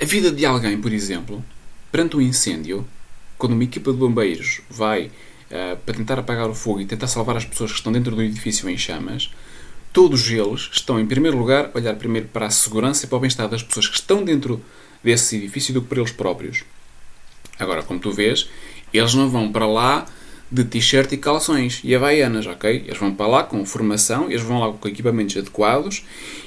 A 0.00 0.04
vida 0.04 0.32
de 0.32 0.44
alguém, 0.44 0.80
por 0.80 0.92
exemplo, 0.92 1.44
perante 1.92 2.16
um 2.16 2.20
incêndio, 2.20 2.86
quando 3.38 3.52
uma 3.52 3.64
equipa 3.64 3.92
de 3.92 3.98
bombeiros 3.98 4.60
vai 4.68 5.10
uh, 5.50 5.76
para 5.76 5.94
tentar 5.94 6.18
apagar 6.18 6.48
o 6.48 6.54
fogo 6.54 6.80
e 6.80 6.86
tentar 6.86 7.06
salvar 7.06 7.36
as 7.36 7.44
pessoas 7.44 7.70
que 7.70 7.78
estão 7.78 7.92
dentro 7.92 8.14
do 8.14 8.22
edifício 8.22 8.68
em 8.68 8.76
chamas, 8.78 9.30
todos 9.92 10.30
eles 10.30 10.70
estão, 10.72 10.98
em 11.00 11.06
primeiro 11.06 11.36
lugar, 11.36 11.70
a 11.72 11.78
olhar 11.78 11.94
primeiro 11.96 12.28
para 12.28 12.46
a 12.46 12.50
segurança 12.50 13.04
e 13.04 13.08
para 13.08 13.16
o 13.16 13.20
bem-estar 13.20 13.48
das 13.48 13.62
pessoas 13.62 13.88
que 13.88 13.96
estão 13.96 14.24
dentro 14.24 14.62
desse 15.02 15.36
edifício 15.36 15.74
do 15.74 15.82
que 15.82 15.88
para 15.88 15.98
eles 15.98 16.12
próprios. 16.12 16.64
Agora, 17.58 17.82
como 17.82 18.00
tu 18.00 18.12
vês, 18.12 18.48
eles 18.92 19.14
não 19.14 19.28
vão 19.28 19.50
para 19.52 19.66
lá 19.66 20.06
de 20.50 20.64
t-shirt 20.64 21.12
e 21.12 21.16
calções 21.16 21.80
e 21.84 21.94
havaianas, 21.94 22.46
ok? 22.46 22.84
Eles 22.86 22.98
vão 22.98 23.14
para 23.14 23.26
lá 23.26 23.42
com 23.44 23.64
formação, 23.64 24.28
eles 24.28 24.42
vão 24.42 24.58
lá 24.58 24.72
com 24.72 24.88
equipamentos 24.88 25.36
adequados 25.36 26.04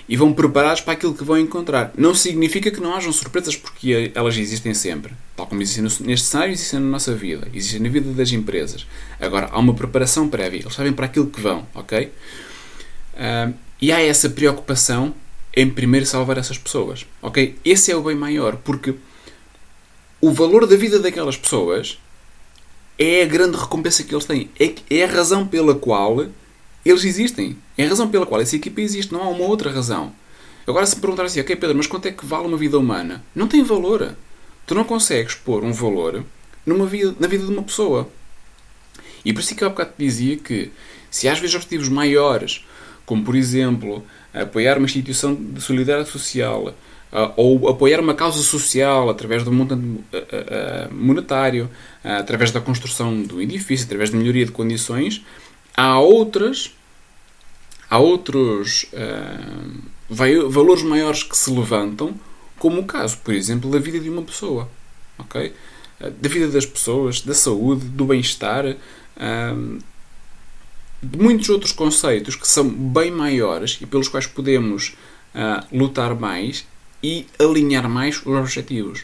e 0.09 0.17
vão 0.17 0.33
preparados 0.33 0.81
para 0.81 0.93
aquilo 0.93 1.13
que 1.13 1.23
vão 1.23 1.37
encontrar. 1.37 1.93
Não 1.97 2.13
significa 2.13 2.69
que 2.69 2.81
não 2.81 2.93
hajam 2.93 3.13
surpresas, 3.13 3.55
porque 3.55 4.11
elas 4.13 4.37
existem 4.37 4.73
sempre. 4.73 5.13
Tal 5.37 5.47
como 5.47 5.61
existem 5.61 5.83
neste 6.05 6.27
cenário, 6.27 6.51
existem 6.51 6.81
na 6.81 6.87
nossa 6.87 7.15
vida, 7.15 7.47
existem 7.53 7.79
na 7.79 7.89
vida 7.89 8.11
das 8.11 8.31
empresas. 8.31 8.85
Agora, 9.21 9.47
há 9.49 9.57
uma 9.57 9.73
preparação 9.73 10.27
prévia, 10.27 10.59
eles 10.59 10.73
sabem 10.73 10.91
para 10.91 11.05
aquilo 11.05 11.27
que 11.27 11.39
vão, 11.39 11.65
ok? 11.73 12.11
Uh, 13.13 13.53
e 13.81 13.91
há 13.91 14.01
essa 14.01 14.29
preocupação 14.29 15.13
em 15.55 15.69
primeiro 15.69 16.05
salvar 16.05 16.37
essas 16.37 16.57
pessoas, 16.57 17.05
ok? 17.21 17.55
Esse 17.63 17.91
é 17.91 17.95
o 17.95 18.01
bem 18.01 18.15
maior, 18.15 18.57
porque 18.57 18.95
o 20.19 20.31
valor 20.31 20.67
da 20.67 20.75
vida 20.75 20.99
daquelas 20.99 21.37
pessoas 21.37 21.99
é 22.97 23.23
a 23.23 23.25
grande 23.25 23.57
recompensa 23.57 24.03
que 24.03 24.13
eles 24.13 24.25
têm. 24.25 24.49
É, 24.59 24.73
é 24.89 25.03
a 25.03 25.07
razão 25.07 25.47
pela 25.47 25.75
qual 25.75 26.25
eles 26.85 27.03
existem. 27.03 27.57
É 27.77 27.85
a 27.85 27.89
razão 27.89 28.09
pela 28.09 28.25
qual 28.25 28.41
essa 28.41 28.55
equipa 28.55 28.81
existe. 28.81 29.11
Não 29.11 29.21
há 29.21 29.29
uma 29.29 29.45
outra 29.45 29.71
razão. 29.71 30.13
Agora, 30.65 30.85
se 30.85 30.95
me 30.95 31.01
perguntar 31.01 31.23
assim, 31.23 31.41
ok, 31.41 31.55
Pedro, 31.55 31.75
mas 31.75 31.87
quanto 31.87 32.07
é 32.07 32.11
que 32.11 32.25
vale 32.25 32.47
uma 32.47 32.57
vida 32.57 32.77
humana? 32.77 33.23
Não 33.35 33.47
tem 33.47 33.63
valor. 33.63 34.15
Tu 34.65 34.73
não 34.73 34.83
consegues 34.83 35.35
pôr 35.35 35.63
um 35.63 35.73
valor 35.73 36.23
numa 36.65 36.85
vida, 36.85 37.15
na 37.19 37.27
vida 37.27 37.45
de 37.45 37.51
uma 37.51 37.63
pessoa. 37.63 38.09
E 39.25 39.33
por 39.33 39.41
isso 39.41 39.53
é 39.53 39.57
que 39.57 39.63
eu 39.63 39.67
há 39.67 39.71
bocado 39.71 39.91
te 39.97 40.03
dizia 40.03 40.37
que 40.37 40.71
se 41.09 41.27
às 41.27 41.39
vezes 41.39 41.55
objetivos 41.55 41.89
maiores, 41.89 42.65
como 43.05 43.23
por 43.23 43.35
exemplo 43.35 44.03
apoiar 44.33 44.77
uma 44.77 44.85
instituição 44.85 45.35
de 45.35 45.61
solidariedade 45.61 46.11
social, 46.11 46.73
ou 47.35 47.69
apoiar 47.69 47.99
uma 47.99 48.15
causa 48.15 48.41
social 48.41 49.07
através 49.07 49.43
do 49.43 49.51
montante 49.51 49.85
uh, 49.85 49.99
uh, 50.17 50.93
monetário, 50.93 51.69
através 52.03 52.49
da 52.49 52.59
construção 52.59 53.21
do 53.21 53.39
edifício, 53.39 53.85
através 53.85 54.09
da 54.09 54.17
melhoria 54.17 54.45
de 54.45 54.51
condições, 54.51 55.23
há 55.77 55.99
outras, 55.99 56.75
há 57.89 57.99
outros 57.99 58.87
valores 60.09 60.83
maiores 60.83 61.23
que 61.23 61.37
se 61.37 61.51
levantam, 61.51 62.13
como 62.57 62.81
o 62.81 62.85
caso, 62.85 63.17
por 63.23 63.33
exemplo, 63.33 63.69
da 63.69 63.79
vida 63.79 63.99
de 63.99 64.09
uma 64.09 64.21
pessoa, 64.23 64.69
ok? 65.17 65.53
Da 65.99 66.29
vida 66.29 66.47
das 66.49 66.65
pessoas, 66.65 67.21
da 67.21 67.33
saúde, 67.33 67.85
do 67.85 68.05
bem-estar, 68.05 68.65
de 71.01 71.17
muitos 71.17 71.47
outros 71.49 71.71
conceitos 71.71 72.35
que 72.35 72.47
são 72.47 72.67
bem 72.67 73.11
maiores 73.11 73.77
e 73.81 73.85
pelos 73.85 74.09
quais 74.09 74.27
podemos 74.27 74.95
lutar 75.71 76.15
mais 76.15 76.65
e 77.03 77.27
alinhar 77.37 77.89
mais 77.89 78.17
os 78.25 78.37
objetivos. 78.37 79.03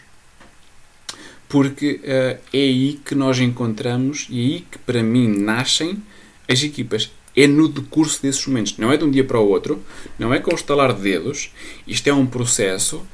Porque 1.50 2.00
uh, 2.04 2.40
é 2.54 2.58
aí 2.58 3.00
que 3.04 3.14
nós 3.14 3.40
encontramos 3.40 4.28
e 4.30 4.40
é 4.40 4.44
aí 4.46 4.66
que 4.72 4.78
para 4.78 5.04
mim 5.04 5.28
nascem 5.28 6.02
as 6.48 6.64
equipas. 6.64 7.12
É 7.36 7.46
no 7.46 7.68
decurso 7.68 8.22
desses 8.22 8.46
momentos. 8.48 8.78
Não 8.78 8.92
é 8.92 8.98
de 8.98 9.04
um 9.04 9.12
dia 9.12 9.24
para 9.24 9.40
o 9.40 9.48
outro, 9.48 9.84
não 10.18 10.34
é 10.34 10.40
com 10.40 10.54
estalar 10.54 10.94
de 10.94 11.02
dedos. 11.02 11.52
Isto 11.86 12.08
é 12.08 12.14
um 12.14 12.26
processo. 12.26 13.06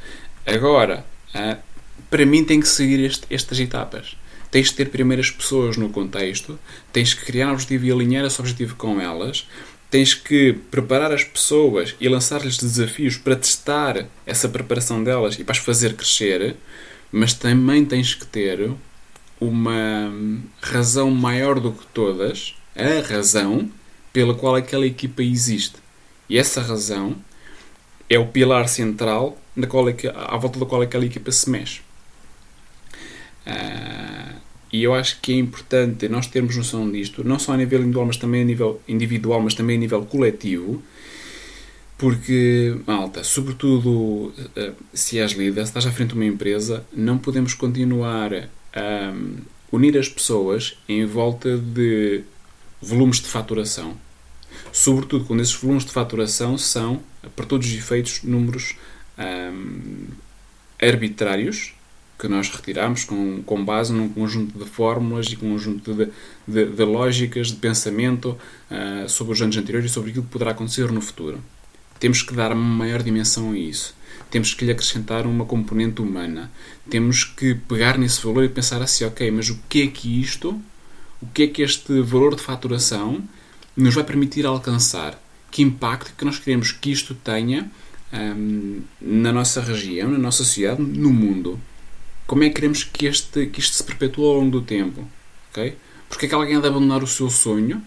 Agora, 0.46 1.06
uh, 1.34 1.58
para 2.10 2.26
mim 2.26 2.44
tem 2.44 2.60
que 2.60 2.68
seguir 2.68 3.00
este, 3.04 3.26
estas 3.30 3.60
etapas. 3.60 4.16
Tens 4.52 4.70
de 4.70 4.76
ter 4.76 4.90
primeiro 4.90 5.22
as 5.22 5.32
pessoas 5.32 5.76
no 5.76 5.90
contexto, 5.90 6.58
tens 6.94 7.14
que 7.14 7.26
criar 7.26 7.50
um 7.50 7.54
objetivo 7.54 7.86
e 7.86 7.92
alinhar 7.92 8.24
esse 8.26 8.40
objetivo 8.40 8.76
com 8.76 9.02
elas, 9.02 9.48
tens 9.96 10.14
que 10.14 10.52
preparar 10.70 11.14
as 11.14 11.24
pessoas 11.24 11.96
e 12.02 12.10
lançar-lhes 12.10 12.58
desafios 12.58 13.16
para 13.16 13.34
testar 13.34 14.06
essa 14.26 14.50
preparação 14.50 15.02
delas 15.02 15.40
e 15.40 15.44
para 15.46 15.54
as 15.54 15.58
fazer 15.58 15.94
crescer, 15.94 16.58
mas 17.10 17.34
também 17.34 17.86
tens 17.86 18.14
que 18.14 18.26
ter 18.26 18.72
uma 19.40 20.12
razão 20.62 21.10
maior 21.10 21.62
do 21.62 21.72
que 21.72 21.86
todas, 21.94 22.58
a 22.76 23.08
razão 23.08 23.72
pela 24.12 24.36
qual 24.36 24.56
aquela 24.56 24.86
equipa 24.86 25.24
existe. 25.24 25.78
E 26.28 26.38
essa 26.38 26.62
razão 26.62 27.16
é 28.10 28.20
o 28.20 28.28
pilar 28.28 28.68
central 28.68 29.38
na 29.56 29.66
qual, 29.66 29.88
é 29.88 29.96
à 30.14 30.36
volta 30.36 30.60
da 30.60 30.66
qual 30.66 30.82
aquela 30.82 31.06
equipa 31.06 31.32
se 31.32 31.50
mexe. 31.50 31.80
Uh, 33.48 34.42
e 34.76 34.84
eu 34.84 34.94
acho 34.94 35.22
que 35.22 35.32
é 35.32 35.36
importante 35.38 36.10
nós 36.10 36.28
termos 36.28 36.58
noção 36.58 36.92
disto, 36.92 37.24
não 37.24 37.40
só 37.40 37.54
a 37.54 37.58
nível 37.58 37.80
individual, 37.80 38.06
mas 38.06 38.18
também 38.18 38.42
a 38.42 38.46
nível 38.46 38.82
individual, 38.90 39.42
mas 39.42 39.54
também 39.54 39.78
a 39.78 39.80
nível 39.80 40.06
coletivo, 40.06 40.84
porque, 41.98 42.76
malta, 42.86 43.24
sobretudo 43.24 44.34
ah, 44.58 44.74
se 44.94 45.18
és 45.18 45.32
líder, 45.32 45.62
se 45.62 45.70
estás 45.70 45.86
à 45.86 45.92
frente 45.92 46.10
de 46.10 46.16
uma 46.16 46.26
empresa, 46.26 46.86
não 46.92 47.18
podemos 47.18 47.54
continuar 47.54 48.50
a 48.74 49.14
unir 49.72 49.98
as 49.98 50.10
pessoas 50.10 50.78
em 50.90 51.06
volta 51.06 51.58
de 51.58 52.24
volumes 52.82 53.22
de 53.22 53.28
faturação. 53.28 53.96
Sobretudo 54.74 55.24
quando 55.24 55.40
esses 55.40 55.56
volumes 55.56 55.86
de 55.86 55.92
faturação 55.92 56.58
são, 56.58 57.02
para 57.34 57.46
todos 57.46 57.66
os 57.66 57.74
efeitos, 57.74 58.24
números 58.24 58.76
um, 59.18 60.08
arbitrários 60.82 61.74
que 62.18 62.28
nós 62.28 62.50
retiramos 62.50 63.04
com, 63.04 63.44
com 63.44 63.64
base 63.64 63.92
num 63.92 64.08
conjunto 64.08 64.58
de 64.58 64.66
fórmulas 64.66 65.28
e 65.28 65.36
conjunto 65.36 65.94
de, 65.94 66.10
de, 66.48 66.66
de 66.66 66.84
lógicas 66.84 67.48
de 67.48 67.58
pensamento 67.58 68.38
uh, 68.72 69.08
sobre 69.10 69.34
os 69.34 69.42
anos 69.42 69.58
anteriores 69.58 69.92
e 69.92 69.94
sobre 69.94 70.12
aquilo 70.12 70.26
que 70.26 70.32
poderá 70.32 70.52
acontecer 70.52 70.92
no 70.92 71.02
futuro. 71.02 71.40
Temos 72.00 72.22
que 72.22 72.34
dar 72.34 72.54
maior 72.56 73.04
dimensão 73.04 73.52
a 73.52 73.58
isso. 73.58 73.96
Temos 74.30 74.54
que 74.54 74.66
lhe 74.66 74.72
acrescentar 74.72 75.26
uma 75.26 75.46
componente 75.46 76.02
humana. 76.02 76.52
Temos 76.90 77.24
que 77.24 77.56
pegar 77.56 77.98
nesse 77.98 78.24
valor 78.26 78.44
e 78.44 78.50
pensar 78.50 78.82
assim, 78.82 79.06
ok, 79.06 79.30
mas 79.32 79.50
o 79.50 79.60
que 79.70 79.84
é 79.84 79.88
que 79.88 80.22
isto, 80.22 80.60
o 81.22 81.28
que 81.28 81.44
é 81.44 81.48
que 81.48 81.62
este 81.62 82.02
valor 82.02 82.36
de 82.36 82.42
faturação 82.42 83.22
nos 83.76 83.94
vai 83.94 84.04
permitir 84.04 84.46
alcançar? 84.46 85.22
Que 85.52 85.62
impacto 85.62 86.14
que 86.18 86.26
nós 86.26 86.40
queremos 86.40 86.72
que 86.72 86.92
isto 86.92 87.14
tenha 87.14 87.70
um, 88.14 88.82
na 89.02 89.32
nossa 89.32 89.62
região, 89.62 90.12
na 90.12 90.18
nossa 90.18 90.44
sociedade, 90.44 90.82
no 90.82 91.12
mundo? 91.12 91.60
Como 92.28 92.44
é 92.44 92.50
que 92.50 92.56
queremos 92.56 92.84
que, 92.84 93.06
este, 93.06 93.46
que 93.46 93.60
isto 93.60 93.76
se 93.76 93.84
perpetue 93.84 94.24
ao 94.24 94.34
longo 94.34 94.52
do 94.52 94.62
tempo? 94.62 95.08
Okay? 95.52 95.78
Porque 96.10 96.26
é 96.26 96.30
que 96.30 96.36
alguém 96.36 96.56
há 96.56 96.60
de 96.60 96.68
abandonar 96.68 97.04
o 97.04 97.08
seu 97.08 97.30
sonho 97.30 97.84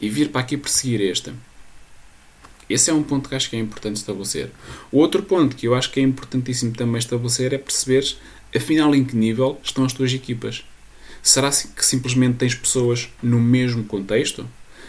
e 0.00 0.08
vir 0.08 0.30
para 0.30 0.42
aqui 0.42 0.56
perseguir 0.56 1.00
este? 1.00 1.32
Esse 2.68 2.90
é 2.90 2.94
um 2.94 3.02
ponto 3.02 3.28
que 3.28 3.34
acho 3.34 3.50
que 3.50 3.56
é 3.56 3.58
importante 3.58 3.96
estabelecer. 3.96 4.50
O 4.90 4.98
outro 4.98 5.22
ponto 5.22 5.56
que 5.56 5.66
eu 5.66 5.74
acho 5.74 5.90
que 5.90 6.00
é 6.00 6.02
importantíssimo 6.02 6.72
também 6.72 6.98
estabelecer 6.98 7.52
é 7.52 7.58
perceber, 7.58 8.16
afinal, 8.54 8.94
em 8.94 9.04
que 9.04 9.16
nível 9.16 9.60
estão 9.62 9.84
as 9.84 9.92
tuas 9.92 10.12
equipas. 10.12 10.64
Será 11.22 11.50
que 11.50 11.84
simplesmente 11.84 12.38
tens 12.38 12.54
pessoas 12.54 13.08
no 13.22 13.40
mesmo 13.40 13.84
contexto? 13.84 14.48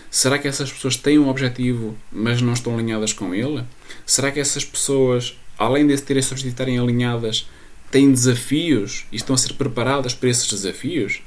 Será 0.09 0.37
que 0.37 0.47
essas 0.47 0.71
pessoas 0.71 0.95
têm 0.95 1.19
um 1.19 1.29
objetivo, 1.29 1.97
mas 2.11 2.41
não 2.41 2.53
estão 2.53 2.75
alinhadas 2.75 3.11
com 3.11 3.33
ele? 3.33 3.63
Será 4.05 4.31
que 4.31 4.39
essas 4.39 4.63
pessoas, 4.63 5.35
além 5.57 5.85
de 5.85 5.99
terem 6.01 6.23
de 6.23 6.47
estarem 6.47 6.79
alinhadas, 6.79 7.47
têm 7.91 8.11
desafios 8.11 9.05
e 9.11 9.15
estão 9.15 9.33
a 9.33 9.37
ser 9.37 9.53
preparadas 9.53 10.13
para 10.13 10.29
esses 10.29 10.49
desafios? 10.49 11.21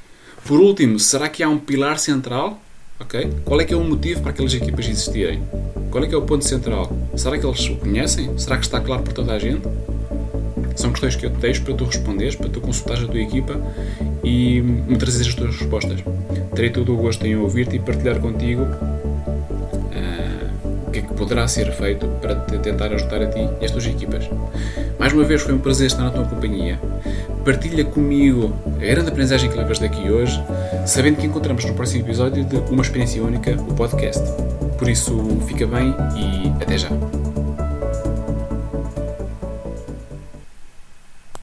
Por 0.44 0.61
último, 0.61 0.99
será 0.99 1.29
que 1.29 1.42
há 1.42 1.49
um 1.49 1.59
pilar 1.59 1.99
central? 1.99 2.61
Okay? 2.99 3.31
Qual 3.44 3.61
é 3.61 3.64
que 3.64 3.73
é 3.73 3.77
o 3.77 3.85
motivo 3.85 4.20
para 4.20 4.31
aquelas 4.31 4.53
equipas 4.53 4.87
existirem? 4.87 5.42
Qual 5.90 6.05
é 6.05 6.07
que 6.07 6.14
é 6.14 6.18
o 6.18 6.23
ponto 6.23 6.44
central? 6.44 6.90
Será 7.16 7.38
que 7.38 7.46
eles 7.46 7.68
o 7.68 7.77
conhecem? 7.77 8.37
Será 8.38 8.57
que 8.57 8.64
está 8.64 8.81
claro 8.81 9.03
para 9.03 9.12
toda 9.12 9.33
a 9.33 9.38
gente? 9.38 9.62
São 10.77 10.92
questões 10.92 11.16
que 11.16 11.27
eu 11.27 11.31
te 11.31 11.38
deixo 11.38 11.62
para 11.62 11.75
tu 11.75 11.85
responderes, 11.85 12.37
para 12.37 12.49
tu 12.49 12.61
consultares 12.61 13.05
a 13.05 13.07
tua 13.07 13.20
equipa 13.20 13.61
e 14.23 14.61
me 14.61 14.96
trazeres 14.96 15.29
as 15.29 15.35
tuas 15.35 15.57
respostas. 15.57 16.01
Terei 16.55 16.70
todo 16.70 16.94
o 16.94 16.96
gosto 16.96 17.27
em 17.27 17.37
ouvir-te 17.37 17.77
e 17.77 17.79
partilhar 17.79 18.20
contigo 18.20 18.66
o 20.90 20.92
que 20.92 20.98
é 20.98 21.03
que 21.03 21.14
poderá 21.14 21.46
ser 21.46 21.70
feito 21.70 22.09
para 22.20 22.35
te 22.35 22.59
tentar 22.59 22.92
ajudar 22.92 23.22
a 23.22 23.26
ti 23.29 23.48
e 23.61 23.64
as 23.64 23.70
tuas 23.70 23.87
equipas. 23.87 24.29
Mais 24.98 25.12
uma 25.12 25.22
vez 25.22 25.40
foi 25.40 25.55
um 25.55 25.59
prazer 25.59 25.87
estar 25.87 26.03
na 26.03 26.11
tua 26.11 26.24
companhia. 26.24 26.81
Partilha 27.44 27.85
comigo 27.85 28.53
a 28.76 28.85
grande 28.85 29.09
aprendizagem 29.09 29.48
que 29.48 29.57
levas 29.57 29.79
daqui 29.79 30.11
hoje, 30.11 30.42
sabendo 30.85 31.18
que 31.18 31.26
encontramos 31.26 31.64
no 31.64 31.74
próximo 31.74 32.05
episódio 32.05 32.44
de 32.44 32.57
Uma 32.72 32.83
Experiência 32.83 33.22
Única, 33.22 33.53
o 33.53 33.72
podcast. 33.74 34.20
Por 34.76 34.88
isso, 34.88 35.16
fica 35.46 35.64
bem 35.64 35.94
e 36.16 36.48
até 36.61 36.76
já. 36.76 36.88